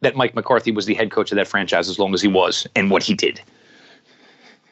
that 0.00 0.16
Mike 0.16 0.34
McCarthy 0.34 0.70
was 0.70 0.86
the 0.86 0.94
head 0.94 1.10
coach 1.10 1.32
of 1.32 1.36
that 1.36 1.48
franchise 1.48 1.88
as 1.88 1.98
long 1.98 2.14
as 2.14 2.22
he 2.22 2.28
was 2.28 2.66
and 2.74 2.90
what 2.90 3.02
he 3.02 3.14
did. 3.14 3.42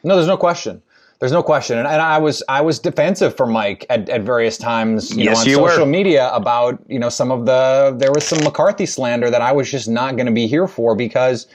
No, 0.07 0.15
there's 0.15 0.27
no 0.27 0.37
question. 0.37 0.81
There's 1.19 1.31
no 1.31 1.41
question, 1.41 1.79
and, 1.79 1.87
and 1.87 1.99
I 1.99 2.19
was 2.19 2.43
I 2.47 2.61
was 2.61 2.77
defensive 2.77 3.35
for 3.35 3.47
Mike 3.47 3.87
at, 3.89 4.07
at 4.07 4.21
various 4.21 4.55
times, 4.55 5.17
you 5.17 5.23
yes, 5.23 5.37
know, 5.37 5.41
on 5.41 5.47
you 5.47 5.55
social 5.55 5.85
were. 5.85 5.91
media 5.91 6.29
about 6.31 6.79
you 6.87 6.99
know 6.99 7.09
some 7.09 7.31
of 7.31 7.47
the 7.47 7.95
there 7.97 8.11
was 8.11 8.23
some 8.23 8.43
McCarthy 8.43 8.85
slander 8.85 9.31
that 9.31 9.41
I 9.41 9.51
was 9.51 9.69
just 9.71 9.89
not 9.89 10.15
going 10.15 10.27
to 10.27 10.31
be 10.31 10.45
here 10.45 10.67
for 10.67 10.95
because 10.95 11.47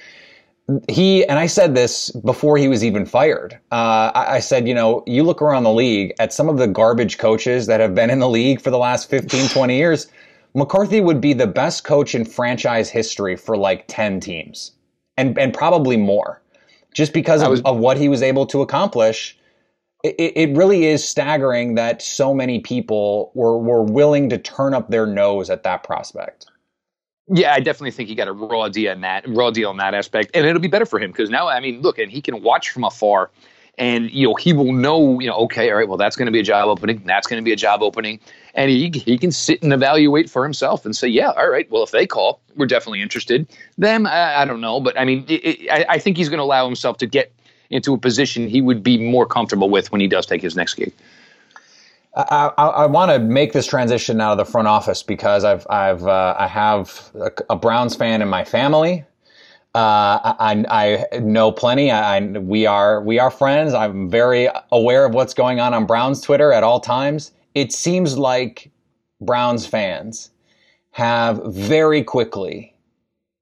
he 0.88 1.24
and 1.26 1.38
I 1.38 1.46
said 1.46 1.76
this 1.76 2.10
before 2.10 2.58
he 2.58 2.66
was 2.66 2.84
even 2.84 3.06
fired. 3.06 3.54
Uh, 3.70 4.10
I, 4.14 4.34
I, 4.34 4.38
said, 4.40 4.66
you 4.66 4.74
know, 4.74 5.02
you 5.06 5.22
look 5.22 5.42
around 5.42 5.64
the 5.64 5.72
league 5.72 6.12
at 6.18 6.32
some 6.32 6.48
of 6.48 6.56
the 6.56 6.66
garbage 6.66 7.18
coaches 7.18 7.66
that 7.66 7.80
have 7.80 7.94
been 7.94 8.10
in 8.10 8.18
the 8.18 8.28
league 8.28 8.60
for 8.60 8.70
the 8.70 8.78
last 8.78 9.10
15, 9.10 9.48
20 9.52 9.76
years. 9.76 10.08
McCarthy 10.54 11.00
would 11.00 11.20
be 11.20 11.32
the 11.32 11.46
best 11.46 11.84
coach 11.84 12.14
in 12.14 12.24
franchise 12.24 12.90
history 12.90 13.36
for 13.36 13.56
like 13.56 13.84
10 13.88 14.20
teams 14.20 14.72
and, 15.16 15.38
and 15.38 15.54
probably 15.54 15.96
more 15.96 16.42
just 16.94 17.12
because 17.12 17.46
was, 17.46 17.60
of, 17.60 17.66
of, 17.66 17.76
what 17.78 17.96
he 17.96 18.08
was 18.08 18.22
able 18.22 18.46
to 18.46 18.62
accomplish. 18.62 19.38
It, 20.04 20.32
it 20.34 20.56
really 20.56 20.86
is 20.86 21.06
staggering 21.06 21.76
that 21.76 22.02
so 22.02 22.34
many 22.34 22.58
people 22.60 23.30
were, 23.34 23.58
were 23.58 23.82
willing 23.82 24.28
to 24.30 24.38
turn 24.38 24.74
up 24.74 24.90
their 24.90 25.06
nose 25.06 25.48
at 25.48 25.62
that 25.62 25.84
prospect. 25.84 26.46
Yeah, 27.28 27.54
I 27.54 27.60
definitely 27.60 27.92
think 27.92 28.08
he 28.08 28.14
got 28.14 28.28
a 28.28 28.32
raw 28.32 28.68
deal 28.68 28.92
in 28.92 29.00
that 29.02 29.24
raw 29.28 29.50
deal 29.50 29.70
in 29.70 29.76
that 29.76 29.94
aspect, 29.94 30.32
and 30.34 30.44
it'll 30.44 30.60
be 30.60 30.68
better 30.68 30.84
for 30.84 30.98
him 30.98 31.12
because 31.12 31.30
now, 31.30 31.48
I 31.48 31.60
mean, 31.60 31.80
look, 31.80 31.98
and 31.98 32.10
he 32.10 32.20
can 32.20 32.42
watch 32.42 32.70
from 32.70 32.84
afar, 32.84 33.30
and 33.78 34.10
you 34.10 34.28
know 34.28 34.34
he 34.34 34.52
will 34.52 34.72
know, 34.72 35.18
you 35.20 35.28
know, 35.28 35.36
okay, 35.36 35.70
all 35.70 35.76
right, 35.76 35.88
well, 35.88 35.98
that's 35.98 36.16
going 36.16 36.26
to 36.26 36.32
be 36.32 36.40
a 36.40 36.44
job 36.44 36.68
opening, 36.68 37.02
that's 37.04 37.26
going 37.26 37.42
to 37.42 37.44
be 37.44 37.52
a 37.52 37.56
job 37.56 37.82
opening, 37.82 38.20
and 38.54 38.70
he 38.70 38.90
he 38.90 39.18
can 39.18 39.32
sit 39.32 39.62
and 39.62 39.72
evaluate 39.72 40.28
for 40.28 40.44
himself 40.44 40.84
and 40.84 40.94
say, 40.94 41.08
yeah, 41.08 41.30
all 41.30 41.48
right, 41.48 41.70
well, 41.70 41.82
if 41.82 41.90
they 41.90 42.06
call, 42.06 42.40
we're 42.56 42.66
definitely 42.66 43.02
interested. 43.02 43.46
Them, 43.78 44.06
I, 44.06 44.42
I 44.42 44.44
don't 44.44 44.60
know, 44.60 44.80
but 44.80 44.98
I 44.98 45.04
mean, 45.04 45.24
it, 45.28 45.44
it, 45.44 45.70
I, 45.70 45.86
I 45.94 45.98
think 45.98 46.16
he's 46.16 46.28
going 46.28 46.38
to 46.38 46.44
allow 46.44 46.66
himself 46.66 46.98
to 46.98 47.06
get 47.06 47.32
into 47.70 47.94
a 47.94 47.98
position 47.98 48.46
he 48.46 48.60
would 48.60 48.82
be 48.82 48.98
more 48.98 49.26
comfortable 49.26 49.70
with 49.70 49.90
when 49.90 50.00
he 50.00 50.06
does 50.06 50.26
take 50.26 50.42
his 50.42 50.54
next 50.54 50.74
gig. 50.74 50.92
I, 52.14 52.50
I, 52.58 52.66
I 52.66 52.86
want 52.86 53.10
to 53.10 53.18
make 53.18 53.54
this 53.54 53.66
transition 53.66 54.20
out 54.20 54.32
of 54.32 54.38
the 54.38 54.44
front 54.44 54.68
office 54.68 55.02
because 55.02 55.44
I've 55.44 55.66
I've 55.70 56.06
uh, 56.06 56.36
I 56.38 56.46
have 56.46 57.10
a, 57.14 57.32
a, 57.50 57.56
Browns 57.56 57.96
fan 57.96 58.20
in 58.20 58.28
my 58.28 58.44
family. 58.44 59.04
Uh, 59.74 60.34
I, 60.38 61.06
I 61.12 61.18
know 61.20 61.50
plenty. 61.50 61.90
I, 61.90 62.20
we 62.20 62.66
are 62.66 63.00
we 63.02 63.18
are 63.18 63.30
friends. 63.30 63.72
I'm 63.72 64.10
very 64.10 64.48
aware 64.70 65.06
of 65.06 65.14
what's 65.14 65.32
going 65.32 65.60
on 65.60 65.72
on 65.72 65.86
Browns 65.86 66.20
Twitter 66.20 66.52
at 66.52 66.62
all 66.62 66.78
times. 66.78 67.32
It 67.54 67.72
seems 67.72 68.18
like 68.18 68.70
Browns 69.22 69.66
fans 69.66 70.30
have 70.90 71.40
very 71.46 72.04
quickly 72.04 72.74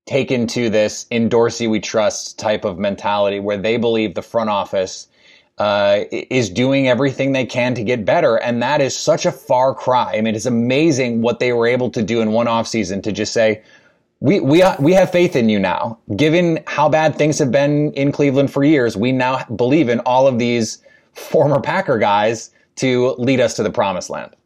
taken 0.06 0.46
to 0.48 0.70
this 0.70 1.06
"in 1.10 1.28
Dorsey 1.28 1.66
we 1.66 1.80
trust" 1.80 2.38
type 2.38 2.64
of 2.64 2.78
mentality, 2.78 3.40
where 3.40 3.58
they 3.58 3.76
believe 3.76 4.14
the 4.14 4.22
front 4.22 4.50
office 4.50 5.08
uh, 5.58 6.04
is 6.12 6.48
doing 6.48 6.88
everything 6.88 7.32
they 7.32 7.44
can 7.44 7.74
to 7.74 7.82
get 7.82 8.04
better. 8.04 8.36
And 8.36 8.62
that 8.62 8.80
is 8.80 8.96
such 8.96 9.26
a 9.26 9.32
far 9.32 9.74
cry. 9.74 10.14
I 10.16 10.20
mean, 10.20 10.36
it's 10.36 10.46
amazing 10.46 11.22
what 11.22 11.40
they 11.40 11.52
were 11.52 11.66
able 11.66 11.90
to 11.90 12.02
do 12.02 12.20
in 12.20 12.30
one 12.30 12.46
offseason 12.46 13.02
to 13.02 13.12
just 13.12 13.32
say, 13.32 13.62
we, 14.20 14.38
we, 14.40 14.62
we 14.78 14.92
have 14.92 15.10
faith 15.10 15.34
in 15.34 15.48
you 15.48 15.58
now. 15.58 15.98
Given 16.14 16.62
how 16.66 16.88
bad 16.88 17.16
things 17.16 17.38
have 17.38 17.50
been 17.50 17.92
in 17.92 18.12
Cleveland 18.12 18.52
for 18.52 18.62
years, 18.62 18.96
we 18.96 19.12
now 19.12 19.44
believe 19.44 19.88
in 19.88 20.00
all 20.00 20.26
of 20.26 20.38
these 20.38 20.82
former 21.14 21.60
Packer 21.60 21.98
guys 21.98 22.50
to 22.76 23.14
lead 23.18 23.40
us 23.40 23.54
to 23.54 23.62
the 23.62 23.70
promised 23.70 24.10
land. 24.10 24.36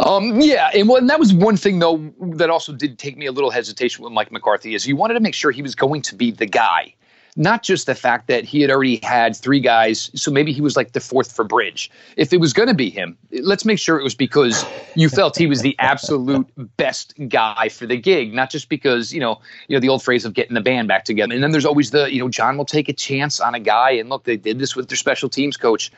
Um, 0.00 0.40
yeah, 0.40 0.70
and, 0.74 0.88
well, 0.88 0.96
and 0.96 1.10
that 1.10 1.18
was 1.18 1.34
one 1.34 1.58
thing 1.58 1.78
though 1.78 2.10
that 2.36 2.48
also 2.48 2.72
did 2.72 2.98
take 2.98 3.18
me 3.18 3.26
a 3.26 3.32
little 3.32 3.50
hesitation 3.50 4.02
with 4.02 4.12
Mike 4.12 4.32
McCarthy 4.32 4.74
is 4.74 4.86
you 4.86 4.96
wanted 4.96 5.14
to 5.14 5.20
make 5.20 5.34
sure 5.34 5.50
he 5.50 5.60
was 5.60 5.74
going 5.74 6.00
to 6.02 6.14
be 6.14 6.30
the 6.30 6.46
guy 6.46 6.94
not 7.36 7.62
just 7.62 7.86
the 7.86 7.94
fact 7.94 8.26
that 8.26 8.44
he 8.44 8.60
had 8.60 8.70
already 8.70 9.00
had 9.02 9.34
three 9.34 9.60
guys, 9.60 10.10
so 10.14 10.30
maybe 10.30 10.52
he 10.52 10.60
was 10.60 10.76
like 10.76 10.92
the 10.92 11.00
fourth 11.00 11.32
for 11.32 11.44
Bridge. 11.44 11.90
If 12.16 12.32
it 12.32 12.40
was 12.40 12.52
going 12.52 12.68
to 12.68 12.74
be 12.74 12.90
him, 12.90 13.16
let's 13.40 13.64
make 13.64 13.78
sure 13.78 13.98
it 13.98 14.02
was 14.02 14.14
because 14.14 14.64
you 14.94 15.08
felt 15.08 15.36
he 15.36 15.46
was 15.46 15.62
the 15.62 15.74
absolute 15.78 16.46
best 16.76 17.14
guy 17.28 17.70
for 17.70 17.86
the 17.86 17.96
gig, 17.96 18.34
not 18.34 18.50
just 18.50 18.68
because 18.68 19.12
you 19.12 19.20
know 19.20 19.40
you 19.68 19.76
know 19.76 19.80
the 19.80 19.88
old 19.88 20.02
phrase 20.02 20.24
of 20.24 20.34
getting 20.34 20.54
the 20.54 20.60
band 20.60 20.88
back 20.88 21.04
together. 21.04 21.32
And 21.32 21.42
then 21.42 21.52
there's 21.52 21.64
always 21.64 21.90
the 21.90 22.12
you 22.12 22.20
know 22.20 22.28
John 22.28 22.58
will 22.58 22.66
take 22.66 22.88
a 22.88 22.92
chance 22.92 23.40
on 23.40 23.54
a 23.54 23.60
guy, 23.60 23.92
and 23.92 24.10
look, 24.10 24.24
they 24.24 24.36
did 24.36 24.58
this 24.58 24.76
with 24.76 24.88
their 24.88 24.96
special 24.96 25.28
teams 25.28 25.56
coach. 25.56 25.90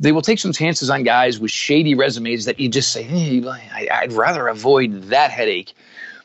They 0.00 0.12
will 0.12 0.22
take 0.22 0.40
some 0.40 0.52
chances 0.52 0.90
on 0.90 1.04
guys 1.04 1.38
with 1.38 1.52
shady 1.52 1.94
resumes 1.94 2.46
that 2.46 2.58
you 2.58 2.68
just 2.68 2.90
say, 2.90 3.04
hey, 3.04 3.46
I'd 3.48 4.12
rather 4.12 4.48
avoid 4.48 5.04
that 5.04 5.30
headache 5.30 5.72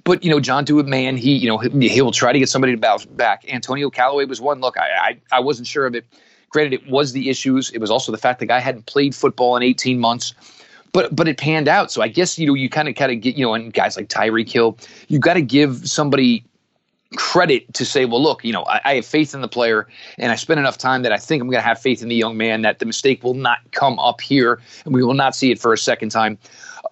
but 0.10 0.24
you 0.24 0.32
know, 0.32 0.40
John 0.40 0.66
Dewitt, 0.66 0.88
man, 0.88 1.18
he 1.18 1.36
you 1.36 1.48
know 1.48 1.60
he, 1.60 2.02
will 2.02 2.12
try 2.12 2.34
to 2.34 2.40
get 2.40 2.50
somebody 2.50 2.74
to 2.74 2.80
bounce 2.80 3.06
back. 3.06 3.46
Antonio 3.48 3.92
Callaway 3.92 4.26
was 4.26 4.42
one. 4.42 4.60
Look, 4.60 4.76
I, 4.76 4.88
I 5.32 5.38
I 5.38 5.40
wasn't 5.40 5.68
sure 5.68 5.86
of 5.86 5.94
it. 5.94 6.04
Granted, 6.50 6.74
it 6.74 6.90
was 6.90 7.12
the 7.12 7.30
issues. 7.30 7.70
It 7.70 7.78
was 7.78 7.92
also 7.92 8.12
the 8.12 8.18
fact 8.18 8.40
the 8.40 8.48
guy 8.48 8.58
hadn't 8.58 8.88
played 8.88 9.14
football 9.14 9.56
in 9.56 9.62
18 9.62 10.00
months 10.00 10.34
but 10.94 11.16
but 11.16 11.28
it 11.28 11.38
panned 11.38 11.68
out. 11.68 11.92
So 11.92 12.02
I 12.02 12.08
guess 12.08 12.40
you 12.40 12.48
know 12.48 12.56
you 12.56 12.70
kind 12.70 12.88
of 12.88 12.96
kind 12.96 13.12
of 13.12 13.22
get 13.22 13.36
you 13.36 13.46
know, 13.46 13.54
and 13.54 13.72
guys 13.72 13.98
like 13.98 14.10
Tyreek 14.10 14.50
Hill, 14.50 14.80
you 15.10 15.20
got 15.20 15.36
to 15.36 15.44
give 15.44 15.88
somebody 15.88 16.44
credit 17.16 17.72
to 17.76 17.86
say, 17.86 18.06
well, 18.06 18.22
look, 18.22 18.44
you 18.44 18.52
know, 18.52 18.64
I, 18.64 18.82
I, 18.86 18.96
have 18.96 19.06
faith 19.06 19.36
in 19.36 19.42
the 19.42 19.48
player, 19.48 19.88
and 20.18 20.32
I 20.32 20.36
spent 20.36 20.60
enough 20.60 20.78
time 20.78 21.04
that 21.04 21.12
I 21.12 21.18
think 21.18 21.42
I'm 21.42 21.50
going 21.50 21.62
to 21.62 21.68
have 21.68 21.80
faith 21.80 22.02
in 22.02 22.08
the 22.08 22.16
young 22.16 22.38
man 22.38 22.62
that 22.62 22.80
the 22.80 22.86
mistake 22.86 23.24
will 23.24 23.34
not 23.36 23.60
come 23.72 24.00
up 24.00 24.22
here, 24.22 24.60
and 24.86 24.94
we 24.94 25.04
will 25.04 25.16
not 25.16 25.36
see 25.36 25.52
it 25.52 25.60
for 25.60 25.72
a 25.72 25.78
second 25.78 26.10
time 26.10 26.40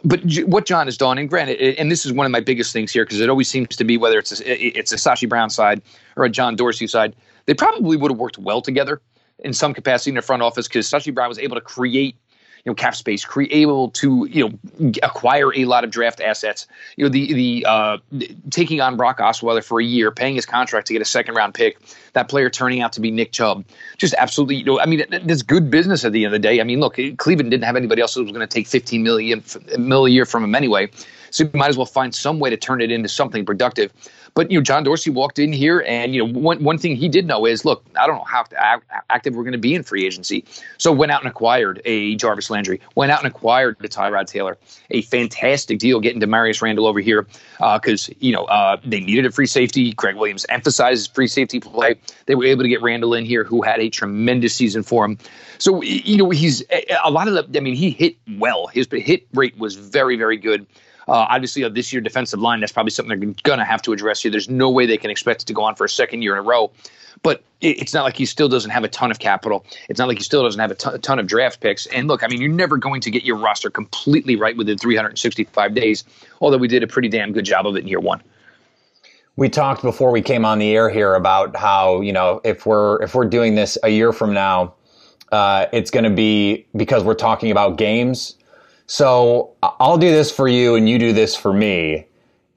but 0.03 0.21
what 0.45 0.65
John 0.65 0.87
has 0.87 0.97
done, 0.97 1.17
and 1.17 1.29
granted, 1.29 1.59
and 1.77 1.91
this 1.91 2.05
is 2.05 2.13
one 2.13 2.25
of 2.25 2.31
my 2.31 2.39
biggest 2.39 2.71
things 2.71 2.91
here 2.91 3.03
because 3.03 3.19
it 3.19 3.29
always 3.29 3.49
seems 3.49 3.75
to 3.75 3.83
be 3.83 3.97
whether 3.97 4.19
it's 4.19 4.39
a, 4.39 4.77
it's 4.77 4.91
a 4.91 4.95
Sashi 4.95 5.27
Brown 5.27 5.49
side 5.49 5.81
or 6.15 6.25
a 6.25 6.29
John 6.29 6.55
Dorsey 6.55 6.87
side, 6.87 7.15
they 7.45 7.53
probably 7.53 7.97
would 7.97 8.11
have 8.11 8.19
worked 8.19 8.37
well 8.37 8.61
together 8.61 9.01
in 9.39 9.53
some 9.53 9.73
capacity 9.73 10.11
in 10.11 10.15
the 10.15 10.21
front 10.21 10.41
office 10.41 10.67
because 10.67 10.87
Sashi 10.89 11.13
Brown 11.13 11.29
was 11.29 11.39
able 11.39 11.55
to 11.55 11.61
create 11.61 12.15
you 12.65 12.71
know 12.71 12.75
cap 12.75 12.95
space, 12.95 13.25
create 13.25 13.51
able 13.51 13.89
to 13.91 14.27
you 14.29 14.49
know 14.49 14.91
acquire 15.03 15.53
a 15.53 15.65
lot 15.65 15.83
of 15.83 15.89
draft 15.89 16.21
assets. 16.21 16.67
You 16.95 17.05
know 17.05 17.09
the 17.09 17.33
the 17.33 17.65
uh, 17.67 17.97
taking 18.49 18.81
on 18.81 18.97
Brock 18.97 19.19
Osweiler 19.19 19.63
for 19.63 19.79
a 19.79 19.83
year, 19.83 20.11
paying 20.11 20.35
his 20.35 20.45
contract 20.45 20.87
to 20.87 20.93
get 20.93 21.01
a 21.01 21.05
second 21.05 21.35
round 21.35 21.53
pick. 21.53 21.77
That 22.13 22.29
player 22.29 22.49
turning 22.49 22.81
out 22.81 22.93
to 22.93 23.01
be 23.01 23.11
Nick 23.11 23.31
Chubb, 23.31 23.63
just 23.97 24.13
absolutely. 24.15 24.55
You 24.55 24.65
know, 24.65 24.79
I 24.79 24.85
mean, 24.85 25.05
that's 25.09 25.43
good 25.43 25.69
business 25.69 26.03
at 26.03 26.11
the 26.11 26.25
end 26.25 26.33
of 26.33 26.41
the 26.41 26.47
day. 26.47 26.59
I 26.59 26.63
mean, 26.63 26.79
look, 26.79 26.97
Cleveland 27.17 27.51
didn't 27.51 27.65
have 27.65 27.75
anybody 27.75 28.01
else 28.01 28.15
who 28.15 28.23
was 28.23 28.31
going 28.31 28.47
to 28.47 28.51
take 28.51 28.67
15 28.67 29.03
million, 29.03 29.43
million 29.77 30.11
a 30.11 30.13
year 30.13 30.25
from 30.25 30.43
him 30.43 30.55
anyway. 30.55 30.89
So 31.31 31.43
you 31.43 31.51
might 31.53 31.69
as 31.69 31.77
well 31.77 31.85
find 31.85 32.13
some 32.13 32.39
way 32.39 32.49
to 32.49 32.57
turn 32.57 32.81
it 32.81 32.91
into 32.91 33.09
something 33.09 33.45
productive. 33.45 33.91
But 34.37 34.51
you 34.51 34.59
know, 34.59 34.63
John 34.63 34.83
Dorsey 34.83 35.09
walked 35.09 35.39
in 35.39 35.51
here, 35.51 35.83
and 35.87 36.13
you 36.13 36.23
know, 36.23 36.39
one 36.39 36.63
one 36.63 36.77
thing 36.77 36.95
he 36.95 37.09
did 37.09 37.25
know 37.25 37.47
is, 37.47 37.65
look, 37.65 37.83
I 37.99 38.05
don't 38.05 38.17
know 38.17 38.23
how 38.23 38.43
active 39.09 39.33
we're 39.33 39.41
going 39.41 39.53
to 39.53 39.57
be 39.57 39.73
in 39.73 39.81
free 39.81 40.05
agency. 40.05 40.45
So 40.77 40.91
went 40.91 41.11
out 41.11 41.21
and 41.21 41.27
acquired 41.27 41.81
a 41.85 42.13
Jarvis 42.17 42.51
Landry, 42.51 42.79
went 42.93 43.11
out 43.11 43.17
and 43.17 43.27
acquired 43.27 43.77
a 43.79 43.87
Tyrod 43.87 44.27
Taylor, 44.27 44.59
a 44.91 45.01
fantastic 45.01 45.79
deal 45.79 45.99
getting 45.99 46.21
Damarious 46.21 46.61
Randall 46.61 46.85
over 46.85 46.99
here 46.99 47.25
because 47.57 48.09
uh, 48.09 48.13
you 48.19 48.31
know 48.31 48.43
uh, 48.45 48.77
they 48.85 48.99
needed 48.99 49.25
a 49.25 49.31
free 49.31 49.47
safety. 49.47 49.91
Gregg 49.93 50.15
Williams 50.15 50.45
emphasizes 50.49 51.07
free 51.07 51.27
safety 51.27 51.59
play. 51.59 51.95
They 52.27 52.35
were 52.35 52.45
able 52.45 52.61
to 52.61 52.69
get 52.69 52.83
Randall 52.83 53.15
in 53.15 53.25
here, 53.25 53.43
who 53.43 53.63
had 53.63 53.79
a 53.79 53.89
tremendous 53.89 54.53
season 54.53 54.83
for 54.83 55.03
him. 55.03 55.17
So 55.57 55.81
you 55.81 56.17
know, 56.17 56.29
he's 56.29 56.63
a 57.03 57.09
lot 57.09 57.27
of 57.27 57.33
the. 57.33 57.57
I 57.57 57.61
mean, 57.61 57.73
he 57.73 57.89
hit 57.89 58.17
well. 58.37 58.67
His 58.67 58.87
hit 58.91 59.25
rate 59.33 59.57
was 59.57 59.73
very 59.73 60.15
very 60.15 60.37
good. 60.37 60.67
Uh, 61.07 61.25
obviously, 61.29 61.63
uh, 61.63 61.69
this 61.69 61.93
year 61.93 62.01
defensive 62.01 62.39
line, 62.39 62.59
that's 62.59 62.71
probably 62.71 62.91
something 62.91 63.19
they're 63.19 63.33
going 63.43 63.59
to 63.59 63.65
have 63.65 63.81
to 63.83 63.93
address 63.93 64.21
here. 64.21 64.31
There's 64.31 64.49
no 64.49 64.69
way 64.69 64.85
they 64.85 64.97
can 64.97 65.09
expect 65.09 65.43
it 65.43 65.45
to 65.45 65.53
go 65.53 65.63
on 65.63 65.75
for 65.75 65.85
a 65.85 65.89
second 65.89 66.21
year 66.21 66.33
in 66.33 66.39
a 66.39 66.41
row. 66.41 66.71
But 67.23 67.43
it's 67.61 67.93
not 67.93 68.03
like 68.03 68.15
he 68.15 68.25
still 68.25 68.49
doesn't 68.49 68.69
have 68.69 68.83
a 68.83 68.87
ton 68.87 69.09
of 69.09 69.17
capital. 69.17 69.65
It's 69.89 69.97
not 69.97 70.07
like 70.07 70.17
he 70.17 70.23
still 70.23 70.43
doesn't 70.43 70.59
have 70.59 70.69
a 70.69 70.75
ton, 70.75 70.95
a 70.95 70.99
ton 70.99 71.17
of 71.17 71.25
draft 71.25 71.61
picks. 71.61 71.85
And 71.87 72.07
look, 72.07 72.23
I 72.23 72.27
mean, 72.27 72.41
you're 72.41 72.51
never 72.51 72.77
going 72.77 73.01
to 73.01 73.11
get 73.11 73.23
your 73.23 73.37
roster 73.37 73.69
completely 73.69 74.35
right 74.35 74.55
within 74.55 74.77
365 74.77 75.73
days, 75.73 76.03
although 76.41 76.57
we 76.57 76.67
did 76.67 76.83
a 76.83 76.87
pretty 76.87 77.09
damn 77.09 77.31
good 77.31 77.45
job 77.45 77.65
of 77.65 77.75
it 77.75 77.79
in 77.79 77.87
year 77.87 77.99
one. 77.99 78.21
We 79.35 79.49
talked 79.49 79.81
before 79.81 80.11
we 80.11 80.21
came 80.21 80.45
on 80.45 80.59
the 80.59 80.75
air 80.75 80.89
here 80.89 81.13
about 81.13 81.55
how 81.55 82.01
you 82.01 82.11
know 82.11 82.41
if 82.43 82.65
we're 82.65 83.01
if 83.03 83.13
we're 83.13 83.25
doing 83.25 83.55
this 83.55 83.77
a 83.83 83.89
year 83.89 84.11
from 84.11 84.33
now, 84.33 84.73
uh, 85.31 85.67
it's 85.71 85.91
going 85.91 86.05
to 86.05 86.09
be 86.09 86.65
because 86.75 87.03
we're 87.03 87.13
talking 87.13 87.51
about 87.51 87.77
games 87.77 88.36
so 88.87 89.53
I'll 89.61 89.97
do 89.97 90.09
this 90.09 90.31
for 90.31 90.47
you 90.47 90.75
and 90.75 90.89
you 90.89 90.97
do 90.97 91.13
this 91.13 91.35
for 91.35 91.53
me. 91.53 92.07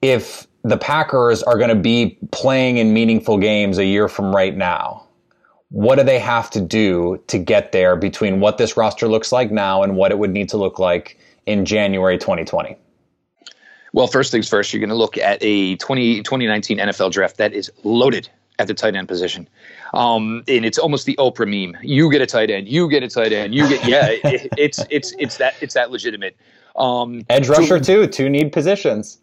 If 0.01 0.47
the 0.63 0.77
Packers 0.77 1.43
are 1.43 1.57
going 1.57 1.69
to 1.69 1.75
be 1.75 2.17
playing 2.31 2.77
in 2.77 2.93
meaningful 2.93 3.37
games 3.37 3.77
a 3.77 3.85
year 3.85 4.07
from 4.07 4.33
right 4.33 4.55
now, 4.55 5.05
what 5.69 5.97
do 5.97 6.03
they 6.03 6.19
have 6.19 6.49
to 6.51 6.61
do 6.61 7.21
to 7.27 7.37
get 7.37 7.71
there 7.71 7.95
between 7.95 8.39
what 8.39 8.57
this 8.57 8.75
roster 8.75 9.07
looks 9.07 9.31
like 9.31 9.51
now 9.51 9.83
and 9.83 9.95
what 9.95 10.11
it 10.11 10.17
would 10.17 10.31
need 10.31 10.49
to 10.49 10.57
look 10.57 10.79
like 10.79 11.17
in 11.45 11.65
January 11.65 12.17
2020? 12.17 12.77
Well, 13.93 14.07
first 14.07 14.31
things 14.31 14.47
first, 14.47 14.71
you're 14.71 14.79
going 14.79 14.89
to 14.89 14.95
look 14.95 15.17
at 15.17 15.37
a 15.41 15.75
20, 15.77 16.23
2019 16.23 16.77
NFL 16.77 17.11
draft 17.11 17.37
that 17.37 17.53
is 17.53 17.69
loaded 17.83 18.29
at 18.61 18.67
the 18.67 18.73
tight 18.75 18.95
end 18.95 19.07
position. 19.07 19.49
Um, 19.93 20.43
and 20.47 20.63
it's 20.65 20.77
almost 20.77 21.05
the 21.05 21.15
Oprah 21.17 21.47
meme. 21.47 21.81
You 21.81 22.11
get 22.11 22.21
a 22.21 22.27
tight 22.27 22.51
end. 22.51 22.69
You 22.69 22.87
get 22.89 23.01
a 23.01 23.09
tight 23.09 23.33
end. 23.33 23.55
You 23.55 23.67
get 23.67 23.87
yeah. 23.87 24.07
it, 24.23 24.47
it's 24.57 24.85
it's 24.89 25.13
it's 25.17 25.37
that 25.37 25.55
it's 25.61 25.73
that 25.73 25.91
legitimate. 25.91 26.37
Um, 26.75 27.23
Edge 27.29 27.49
rusher 27.49 27.79
too. 27.79 28.07
Two 28.07 28.29
need 28.29 28.53
positions. 28.53 29.17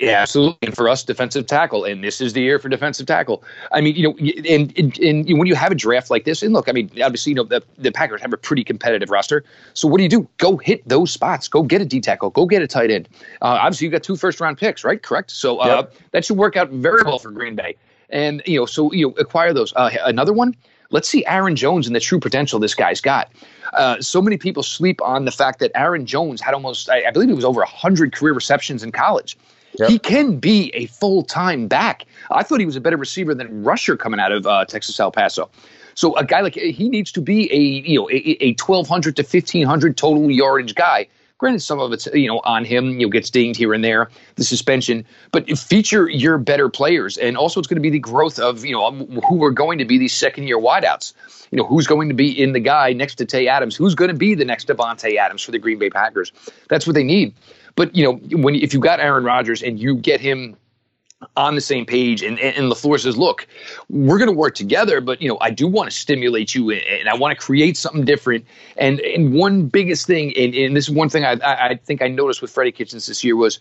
Yeah, 0.00 0.22
absolutely. 0.22 0.58
And 0.62 0.74
for 0.74 0.88
us, 0.88 1.04
defensive 1.04 1.46
tackle, 1.46 1.84
and 1.84 2.02
this 2.02 2.20
is 2.20 2.32
the 2.32 2.40
year 2.40 2.58
for 2.58 2.68
defensive 2.68 3.06
tackle. 3.06 3.44
I 3.70 3.80
mean, 3.80 3.94
you 3.94 4.08
know, 4.08 4.16
and, 4.48 4.76
and, 4.76 4.98
and 4.98 5.38
when 5.38 5.46
you 5.46 5.54
have 5.54 5.70
a 5.70 5.76
draft 5.76 6.10
like 6.10 6.24
this, 6.24 6.42
and 6.42 6.52
look, 6.52 6.68
I 6.68 6.72
mean, 6.72 6.90
obviously, 7.00 7.30
you 7.30 7.36
know, 7.36 7.44
the, 7.44 7.62
the 7.78 7.92
Packers 7.92 8.20
have 8.20 8.32
a 8.32 8.36
pretty 8.36 8.64
competitive 8.64 9.08
roster. 9.08 9.44
So 9.74 9.86
what 9.86 9.98
do 9.98 10.02
you 10.02 10.08
do? 10.08 10.28
Go 10.38 10.56
hit 10.56 10.86
those 10.88 11.12
spots. 11.12 11.46
Go 11.46 11.62
get 11.62 11.80
a 11.80 11.84
D 11.84 12.00
tackle. 12.00 12.30
Go 12.30 12.44
get 12.44 12.60
a 12.60 12.66
tight 12.66 12.90
end. 12.90 13.08
Uh, 13.40 13.58
obviously, 13.62 13.84
you 13.84 13.92
got 13.92 14.02
two 14.02 14.16
first 14.16 14.40
round 14.40 14.58
picks, 14.58 14.82
right? 14.82 15.00
Correct. 15.00 15.30
So 15.30 15.60
uh, 15.60 15.66
yep. 15.66 15.94
that 16.10 16.24
should 16.24 16.38
work 16.38 16.56
out 16.56 16.70
very 16.70 17.04
well 17.04 17.20
for 17.20 17.30
Green 17.30 17.54
Bay 17.54 17.76
and 18.10 18.42
you 18.46 18.58
know, 18.58 18.66
so 18.66 18.92
you 18.92 19.08
know, 19.08 19.14
acquire 19.18 19.52
those. 19.52 19.72
Uh, 19.74 19.90
another 20.04 20.32
one. 20.32 20.54
Let's 20.90 21.08
see 21.08 21.24
Aaron 21.26 21.54
Jones 21.54 21.86
and 21.86 21.94
the 21.94 22.00
true 22.00 22.18
potential 22.18 22.58
this 22.58 22.74
guy's 22.74 23.00
got. 23.02 23.30
Uh, 23.74 24.00
so 24.00 24.22
many 24.22 24.38
people 24.38 24.62
sleep 24.62 25.02
on 25.02 25.26
the 25.26 25.30
fact 25.30 25.58
that 25.58 25.70
Aaron 25.74 26.06
Jones 26.06 26.40
had 26.40 26.54
almost, 26.54 26.88
I, 26.88 27.06
I 27.06 27.10
believe 27.10 27.28
it 27.28 27.34
was 27.34 27.44
over 27.44 27.60
100 27.60 28.14
career 28.14 28.32
receptions 28.32 28.82
in 28.82 28.90
college. 28.90 29.36
Yep. 29.78 29.90
He 29.90 29.98
can 29.98 30.38
be 30.38 30.70
a 30.74 30.86
full 30.86 31.22
time 31.22 31.68
back. 31.68 32.06
I 32.30 32.42
thought 32.42 32.60
he 32.60 32.66
was 32.66 32.76
a 32.76 32.80
better 32.80 32.96
receiver 32.96 33.34
than 33.34 33.62
Rusher 33.62 33.98
coming 33.98 34.18
out 34.18 34.32
of 34.32 34.46
uh, 34.46 34.64
Texas 34.64 34.98
El 34.98 35.12
Paso. 35.12 35.50
So 35.94 36.16
a 36.16 36.24
guy 36.24 36.40
like 36.40 36.54
he 36.54 36.88
needs 36.88 37.12
to 37.12 37.20
be 37.20 37.52
a 37.52 37.58
you 37.58 37.98
know 37.98 38.08
a, 38.08 38.36
a 38.40 38.54
1200 38.54 39.16
to 39.16 39.22
1500 39.22 39.96
total 39.96 40.30
yardage 40.30 40.74
guy 40.74 41.08
Granted, 41.38 41.60
some 41.60 41.78
of 41.78 41.92
it's 41.92 42.06
you 42.12 42.26
know 42.26 42.40
on 42.44 42.64
him. 42.64 42.98
You 42.98 43.06
know, 43.06 43.10
gets 43.10 43.30
dinged 43.30 43.58
here 43.58 43.72
and 43.72 43.84
there, 43.84 44.10
the 44.34 44.44
suspension. 44.44 45.04
But 45.30 45.48
feature 45.58 46.08
your 46.08 46.36
better 46.36 46.68
players, 46.68 47.16
and 47.16 47.36
also 47.36 47.60
it's 47.60 47.68
going 47.68 47.76
to 47.76 47.82
be 47.82 47.90
the 47.90 48.00
growth 48.00 48.38
of 48.40 48.64
you 48.64 48.72
know 48.72 48.84
um, 48.84 49.06
who 49.28 49.44
are 49.44 49.52
going 49.52 49.78
to 49.78 49.84
be 49.84 49.98
these 49.98 50.12
second 50.12 50.48
year 50.48 50.58
wideouts. 50.58 51.14
You 51.50 51.58
know, 51.58 51.64
who's 51.64 51.86
going 51.86 52.08
to 52.08 52.14
be 52.14 52.30
in 52.30 52.52
the 52.52 52.60
guy 52.60 52.92
next 52.92 53.14
to 53.16 53.24
Tay 53.24 53.48
Adams? 53.48 53.76
Who's 53.76 53.94
going 53.94 54.08
to 54.10 54.16
be 54.16 54.34
the 54.34 54.44
next 54.44 54.68
Davante 54.68 55.16
Adams 55.16 55.42
for 55.42 55.52
the 55.52 55.58
Green 55.58 55.78
Bay 55.78 55.90
Packers? 55.90 56.32
That's 56.68 56.86
what 56.86 56.94
they 56.94 57.04
need. 57.04 57.34
But 57.76 57.94
you 57.94 58.04
know, 58.04 58.14
when 58.36 58.56
if 58.56 58.74
you 58.74 58.80
got 58.80 58.98
Aaron 58.98 59.24
Rodgers 59.24 59.62
and 59.62 59.78
you 59.78 59.94
get 59.94 60.20
him 60.20 60.56
on 61.36 61.56
the 61.56 61.60
same 61.60 61.84
page 61.84 62.22
and, 62.22 62.38
and 62.38 62.70
LaFleur 62.70 63.00
says, 63.00 63.16
look, 63.16 63.46
we're 63.88 64.18
going 64.18 64.30
to 64.30 64.36
work 64.36 64.54
together, 64.54 65.00
but 65.00 65.20
you 65.20 65.28
know, 65.28 65.36
I 65.40 65.50
do 65.50 65.66
want 65.66 65.90
to 65.90 65.96
stimulate 65.96 66.54
you 66.54 66.70
and 66.70 67.08
I 67.08 67.14
want 67.14 67.36
to 67.36 67.44
create 67.44 67.76
something 67.76 68.04
different. 68.04 68.44
And 68.76 69.00
and 69.00 69.34
one 69.34 69.66
biggest 69.66 70.06
thing, 70.06 70.32
and, 70.36 70.54
and 70.54 70.76
this 70.76 70.88
is 70.88 70.94
one 70.94 71.08
thing 71.08 71.24
I, 71.24 71.36
I 71.42 71.74
think 71.84 72.02
I 72.02 72.08
noticed 72.08 72.40
with 72.40 72.52
Freddie 72.52 72.72
Kitchens 72.72 73.06
this 73.06 73.24
year 73.24 73.34
was 73.34 73.58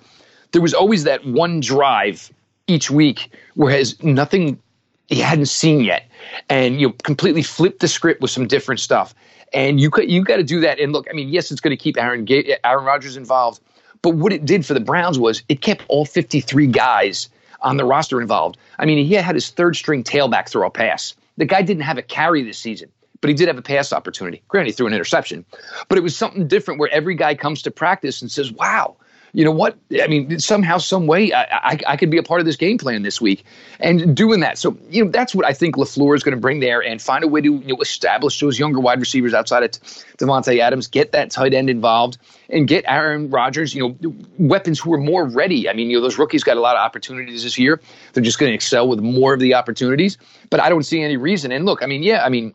there 0.52 0.62
was 0.62 0.74
always 0.74 1.04
that 1.06 1.26
one 1.26 1.60
drive 1.60 2.32
each 2.68 2.92
week 2.92 3.34
where 3.56 3.72
has 3.76 4.02
nothing 4.04 4.60
he 5.08 5.20
hadn't 5.20 5.48
seen 5.48 5.82
yet. 5.82 6.10
And 6.50 6.80
you 6.80 6.88
know, 6.88 6.94
completely 7.04 7.42
flip 7.42 7.80
the 7.80 7.88
script 7.88 8.22
with 8.22 8.32
some 8.32 8.48
different 8.48 8.80
stuff. 8.82 9.16
And 9.54 9.80
you 9.80 9.90
you 10.04 10.24
got 10.24 10.38
to 10.38 10.44
do 10.44 10.60
that. 10.60 10.80
And 10.80 10.94
look, 10.94 11.08
I 11.10 11.14
mean, 11.14 11.30
yes, 11.30 11.52
it's 11.52 11.62
going 11.62 11.76
to 11.76 11.82
keep 11.82 11.98
Aaron 11.98 12.28
Aaron 12.64 12.86
Rodgers 12.86 13.18
involved, 13.18 13.62
but 14.04 14.12
what 14.12 14.32
it 14.32 14.46
did 14.46 14.66
for 14.66 14.74
the 14.76 14.80
Browns 14.80 15.18
was 15.18 15.42
it 15.50 15.62
kept 15.62 15.84
all 15.88 16.06
53 16.06 16.68
guys 16.68 17.30
on 17.62 17.78
the 17.78 17.86
roster 17.86 18.22
involved. 18.22 18.58
I 18.80 18.86
mean, 18.86 19.06
he 19.06 19.14
had 19.14 19.36
his 19.36 19.50
third 19.50 19.76
string 19.76 20.04
tailback 20.04 20.50
throw 20.50 20.68
a 20.68 20.72
pass. 20.72 21.16
The 21.38 21.46
guy 21.46 21.62
didn't 21.62 21.84
have 21.84 21.98
a 21.98 22.02
carry 22.02 22.44
this 22.44 22.58
season, 22.58 22.90
but 23.22 23.30
he 23.30 23.34
did 23.36 23.48
have 23.48 23.58
a 23.58 23.62
pass 23.62 23.94
opportunity. 23.94 24.42
Granted, 24.48 24.72
he 24.72 24.74
threw 24.74 24.88
an 24.88 24.94
interception, 24.94 25.46
but 25.88 25.98
it 25.98 26.02
was 26.02 26.16
something 26.16 26.48
different 26.48 26.80
where 26.80 26.90
every 26.90 27.16
guy 27.16 27.36
comes 27.36 27.62
to 27.64 27.72
practice 27.72 28.22
and 28.22 28.32
says, 28.32 28.52
wow, 28.52 28.96
you 29.34 29.44
know 29.44 29.52
what? 29.52 29.78
I 30.02 30.08
mean, 30.08 30.40
somehow, 30.40 30.78
some 30.78 31.06
way, 31.06 31.32
I, 31.34 31.44
I, 31.44 31.80
I, 31.88 31.98
could 31.98 32.10
be 32.10 32.18
a 32.18 32.24
part 32.24 32.40
of 32.40 32.46
this 32.46 32.56
game 32.56 32.78
plan 32.78 33.04
this 33.04 33.20
week, 33.20 33.44
and 33.80 34.16
doing 34.16 34.40
that. 34.40 34.58
So, 34.58 34.78
you 34.90 35.06
know, 35.06 35.12
that's 35.12 35.36
what 35.36 35.46
I 35.46 35.54
think 35.54 35.76
Lafleur 35.76 36.16
is 36.16 36.24
going 36.24 36.36
to 36.36 36.42
bring 36.42 36.60
there, 36.60 36.82
and 36.82 37.02
find 37.02 37.24
a 37.24 37.28
way 37.28 37.42
to 37.42 37.54
you 37.54 37.76
know, 37.76 37.82
establish 37.82 38.40
those 38.40 38.58
younger 38.58 38.80
wide 38.80 39.00
receivers 39.00 39.34
outside 39.34 39.64
of 39.64 39.72
Davante 40.18 40.60
Adams, 40.60 40.88
get 40.88 41.12
that 41.12 41.30
tight 41.30 41.54
end 41.54 41.70
involved, 41.70 42.18
and 42.50 42.68
get 42.68 42.86
Aaron 42.88 43.30
Rodgers, 43.30 43.76
you 43.76 43.96
know, 44.02 44.16
weapons 44.40 44.80
who 44.80 44.94
are 44.94 45.00
more 45.00 45.26
ready. 45.26 45.70
I 45.70 45.74
mean, 45.74 45.90
you 45.90 45.98
know, 45.98 46.02
those 46.02 46.18
rookies 46.18 46.44
got 46.44 46.58
a 46.58 46.62
lot 46.62 46.76
of 46.76 46.80
opportunities 46.80 47.44
this 47.44 47.60
year. 47.60 47.82
They're 48.14 48.24
just 48.24 48.40
going 48.40 48.50
to 48.50 48.56
excel 48.56 48.88
with 48.88 49.00
more 49.00 49.34
of 49.34 49.40
the 49.40 49.54
opportunities. 49.54 50.18
But 50.50 50.62
I 50.62 50.70
don't 50.70 50.84
see 50.84 51.02
any 51.02 51.18
reason. 51.18 51.52
And 51.52 51.66
look, 51.66 51.84
I 51.84 51.86
mean, 51.86 52.04
yeah, 52.04 52.24
I 52.24 52.30
mean, 52.30 52.54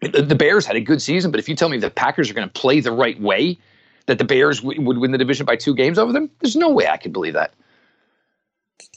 the 0.00 0.34
Bears 0.34 0.66
had 0.66 0.76
a 0.76 0.80
good 0.80 1.00
season, 1.00 1.30
but 1.30 1.40
if 1.40 1.48
you 1.48 1.56
tell 1.56 1.68
me 1.68 1.78
the 1.78 1.90
Packers 1.90 2.30
are 2.30 2.34
going 2.34 2.48
to 2.48 2.52
play 2.52 2.80
the 2.80 2.92
right 2.92 3.18
way 3.20 3.58
that 4.06 4.18
the 4.18 4.24
Bears 4.24 4.60
w- 4.60 4.80
would 4.82 4.98
win 4.98 5.12
the 5.12 5.18
division 5.18 5.46
by 5.46 5.56
two 5.56 5.74
games 5.74 5.98
over 5.98 6.12
them? 6.12 6.30
There's 6.40 6.56
no 6.56 6.70
way 6.70 6.88
I 6.88 6.96
could 6.96 7.12
believe 7.12 7.34
that. 7.34 7.54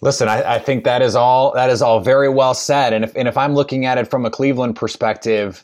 Listen, 0.02 0.28
I, 0.28 0.56
I, 0.56 0.60
think 0.60 0.84
that 0.84 1.02
is 1.02 1.16
all 1.16 1.54
that 1.54 1.70
is 1.70 1.82
all 1.82 2.00
very 2.00 2.30
well 2.30 2.54
said. 2.54 2.94
And 2.94 3.04
if 3.04 3.16
and 3.16 3.28
if 3.28 3.38
I'm 3.38 3.54
looking 3.56 3.86
at 3.86 3.98
it 3.98 4.08
from 4.08 4.26
a 4.26 4.30
Cleveland 4.30 4.76
perspective, 4.76 5.64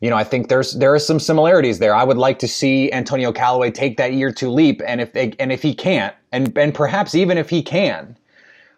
you 0.00 0.10
know, 0.10 0.16
I 0.16 0.24
think 0.24 0.48
there's 0.48 0.74
there 0.74 0.94
are 0.94 0.98
some 0.98 1.20
similarities 1.20 1.78
there. 1.78 1.94
I 1.94 2.04
would 2.04 2.18
like 2.18 2.38
to 2.40 2.48
see 2.48 2.90
Antonio 2.92 3.32
Callaway 3.32 3.70
take 3.70 3.96
that 3.96 4.12
year 4.12 4.32
two 4.32 4.50
leap, 4.50 4.80
and 4.86 5.00
if 5.00 5.12
they, 5.12 5.32
and 5.38 5.52
if 5.52 5.62
he 5.62 5.74
can't, 5.74 6.14
and 6.32 6.56
and 6.56 6.74
perhaps 6.74 7.14
even 7.14 7.36
if 7.36 7.50
he 7.50 7.62
can, 7.62 8.16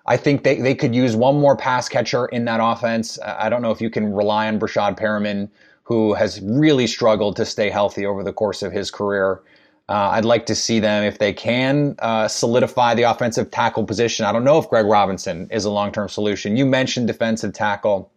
I 0.07 0.16
think 0.16 0.42
they, 0.42 0.61
they 0.61 0.75
could 0.75 0.94
use 0.94 1.14
one 1.14 1.38
more 1.38 1.57
pass 1.57 1.88
catcher 1.88 2.27
in 2.27 2.44
that 2.46 2.61
offense. 2.62 3.18
I 3.25 3.49
don't 3.49 3.62
know 3.62 3.70
if 3.70 3.81
you 3.81 3.90
can 3.90 4.12
rely 4.12 4.49
on 4.49 4.59
Breshad 4.59 4.99
Perriman, 4.99 5.49
who 5.83 6.14
has 6.14 6.40
really 6.42 6.87
struggled 6.87 7.37
to 7.37 7.44
stay 7.44 7.70
healthy 7.70 8.07
over 8.07 8.23
the 8.23 8.33
course 8.33 8.62
of 8.62 8.73
his 8.73 8.90
career. 8.90 9.40
Uh, 9.90 10.11
I'd 10.12 10.24
like 10.24 10.46
to 10.46 10.55
see 10.55 10.79
them, 10.79 11.03
if 11.03 11.18
they 11.18 11.33
can, 11.33 11.96
uh, 11.98 12.29
solidify 12.29 12.94
the 12.94 13.03
offensive 13.03 13.50
tackle 13.50 13.83
position. 13.83 14.24
I 14.24 14.31
don't 14.31 14.44
know 14.44 14.57
if 14.57 14.70
Greg 14.70 14.87
Robinson 14.87 15.48
is 15.50 15.64
a 15.64 15.70
long 15.70 15.90
term 15.90 16.09
solution. 16.09 16.57
You 16.57 16.64
mentioned 16.64 17.09
defensive 17.09 17.53
tackle. 17.53 18.12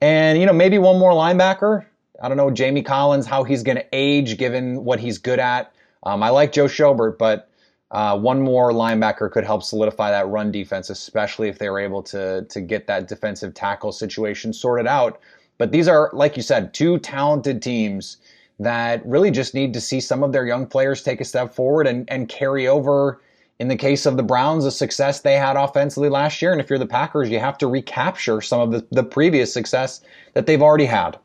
And, 0.00 0.38
you 0.38 0.46
know, 0.46 0.52
maybe 0.52 0.78
one 0.78 1.00
more 1.00 1.10
linebacker. 1.10 1.84
I 2.22 2.28
don't 2.28 2.36
know, 2.36 2.52
Jamie 2.52 2.84
Collins, 2.84 3.26
how 3.26 3.42
he's 3.42 3.64
going 3.64 3.78
to 3.78 3.86
age 3.92 4.38
given 4.38 4.84
what 4.84 5.00
he's 5.00 5.18
good 5.18 5.40
at. 5.40 5.74
Um, 6.04 6.22
I 6.22 6.28
like 6.28 6.52
Joe 6.52 6.66
Schobert, 6.66 7.18
but 7.18 7.50
uh, 7.90 8.16
one 8.16 8.40
more 8.40 8.70
linebacker 8.70 9.32
could 9.32 9.42
help 9.42 9.64
solidify 9.64 10.12
that 10.12 10.28
run 10.28 10.52
defense, 10.52 10.90
especially 10.90 11.48
if 11.48 11.58
they 11.58 11.70
were 11.70 11.80
able 11.80 12.04
to, 12.04 12.44
to 12.44 12.60
get 12.60 12.86
that 12.86 13.08
defensive 13.08 13.52
tackle 13.52 13.90
situation 13.90 14.52
sorted 14.52 14.86
out. 14.86 15.20
But 15.58 15.72
these 15.72 15.88
are, 15.88 16.08
like 16.12 16.36
you 16.36 16.42
said, 16.44 16.72
two 16.72 16.98
talented 16.98 17.62
teams 17.62 18.18
that 18.60 19.04
really 19.06 19.30
just 19.30 19.54
need 19.54 19.72
to 19.72 19.80
see 19.80 20.00
some 20.00 20.22
of 20.22 20.32
their 20.32 20.46
young 20.46 20.66
players 20.66 21.02
take 21.02 21.20
a 21.20 21.24
step 21.24 21.54
forward 21.54 21.86
and, 21.86 22.08
and 22.10 22.28
carry 22.28 22.68
over, 22.68 23.20
in 23.58 23.68
the 23.68 23.76
case 23.76 24.06
of 24.06 24.16
the 24.16 24.22
Browns, 24.22 24.64
the 24.64 24.70
success 24.70 25.20
they 25.20 25.34
had 25.34 25.56
offensively 25.56 26.10
last 26.10 26.40
year. 26.40 26.52
And 26.52 26.60
if 26.60 26.68
you're 26.68 26.78
the 26.78 26.86
Packers, 26.86 27.30
you 27.30 27.38
have 27.40 27.56
to 27.58 27.66
recapture 27.66 28.40
some 28.42 28.60
of 28.60 28.70
the, 28.70 28.86
the 28.90 29.02
previous 29.02 29.52
success 29.52 30.02
that 30.34 30.46
they've 30.46 30.60
already 30.60 30.84
had. 30.84 31.18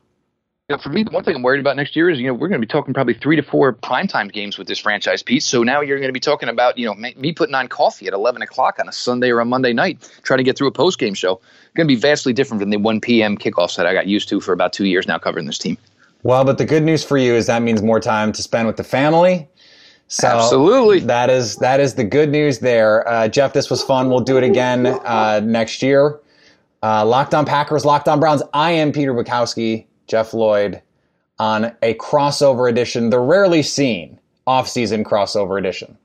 for 0.80 0.88
me, 0.88 1.02
the 1.02 1.10
one 1.10 1.24
thing 1.24 1.36
I'm 1.36 1.42
worried 1.42 1.60
about 1.60 1.76
next 1.76 1.94
year 1.94 2.08
is, 2.08 2.18
you 2.18 2.26
know, 2.26 2.32
we're 2.32 2.48
going 2.48 2.60
to 2.60 2.66
be 2.66 2.70
talking 2.70 2.94
probably 2.94 3.14
three 3.14 3.36
to 3.36 3.42
four 3.42 3.74
primetime 3.74 4.32
games 4.32 4.56
with 4.56 4.66
this 4.66 4.78
franchise 4.78 5.22
piece. 5.22 5.44
So 5.44 5.62
now 5.62 5.82
you're 5.82 5.98
going 5.98 6.08
to 6.08 6.14
be 6.14 6.20
talking 6.20 6.48
about, 6.48 6.78
you 6.78 6.86
know, 6.86 6.94
me 6.94 7.32
putting 7.32 7.54
on 7.54 7.68
coffee 7.68 8.06
at 8.06 8.14
11 8.14 8.40
o'clock 8.40 8.78
on 8.80 8.88
a 8.88 8.92
Sunday 8.92 9.30
or 9.30 9.40
a 9.40 9.44
Monday 9.44 9.74
night, 9.74 10.10
trying 10.22 10.38
to 10.38 10.44
get 10.44 10.56
through 10.56 10.68
a 10.68 10.72
post 10.72 10.98
game 10.98 11.12
show. 11.12 11.34
It's 11.34 11.74
going 11.74 11.86
to 11.86 11.94
be 11.94 12.00
vastly 12.00 12.32
different 12.32 12.62
from 12.62 12.70
the 12.70 12.78
1 12.78 13.00
p.m. 13.02 13.36
kickoffs 13.36 13.76
that 13.76 13.86
I 13.86 13.92
got 13.92 14.06
used 14.06 14.28
to 14.30 14.40
for 14.40 14.52
about 14.52 14.72
two 14.72 14.86
years 14.86 15.06
now 15.06 15.18
covering 15.18 15.46
this 15.46 15.58
team. 15.58 15.76
Well, 16.26 16.44
but 16.44 16.58
the 16.58 16.64
good 16.64 16.82
news 16.82 17.04
for 17.04 17.16
you 17.16 17.34
is 17.34 17.46
that 17.46 17.62
means 17.62 17.82
more 17.82 18.00
time 18.00 18.32
to 18.32 18.42
spend 18.42 18.66
with 18.66 18.76
the 18.76 18.82
family. 18.82 19.48
So 20.08 20.26
Absolutely. 20.26 20.98
That 20.98 21.30
is 21.30 21.54
that 21.58 21.78
is 21.78 21.94
the 21.94 22.02
good 22.02 22.30
news 22.30 22.58
there. 22.58 23.08
Uh, 23.08 23.28
Jeff, 23.28 23.52
this 23.52 23.70
was 23.70 23.80
fun. 23.80 24.10
We'll 24.10 24.18
do 24.18 24.36
it 24.36 24.42
again 24.42 24.86
uh, 24.86 25.40
next 25.44 25.82
year. 25.84 26.18
Uh, 26.82 27.06
Locked 27.06 27.32
on 27.32 27.46
Packers, 27.46 27.84
Locked 27.84 28.08
on 28.08 28.18
Browns. 28.18 28.42
I 28.52 28.72
am 28.72 28.90
Peter 28.90 29.14
Bukowski, 29.14 29.86
Jeff 30.08 30.34
Lloyd, 30.34 30.82
on 31.38 31.66
a 31.82 31.94
crossover 31.94 32.68
edition, 32.68 33.10
the 33.10 33.20
rarely 33.20 33.62
seen 33.62 34.18
off-season 34.48 35.04
crossover 35.04 35.56
edition. 35.60 35.96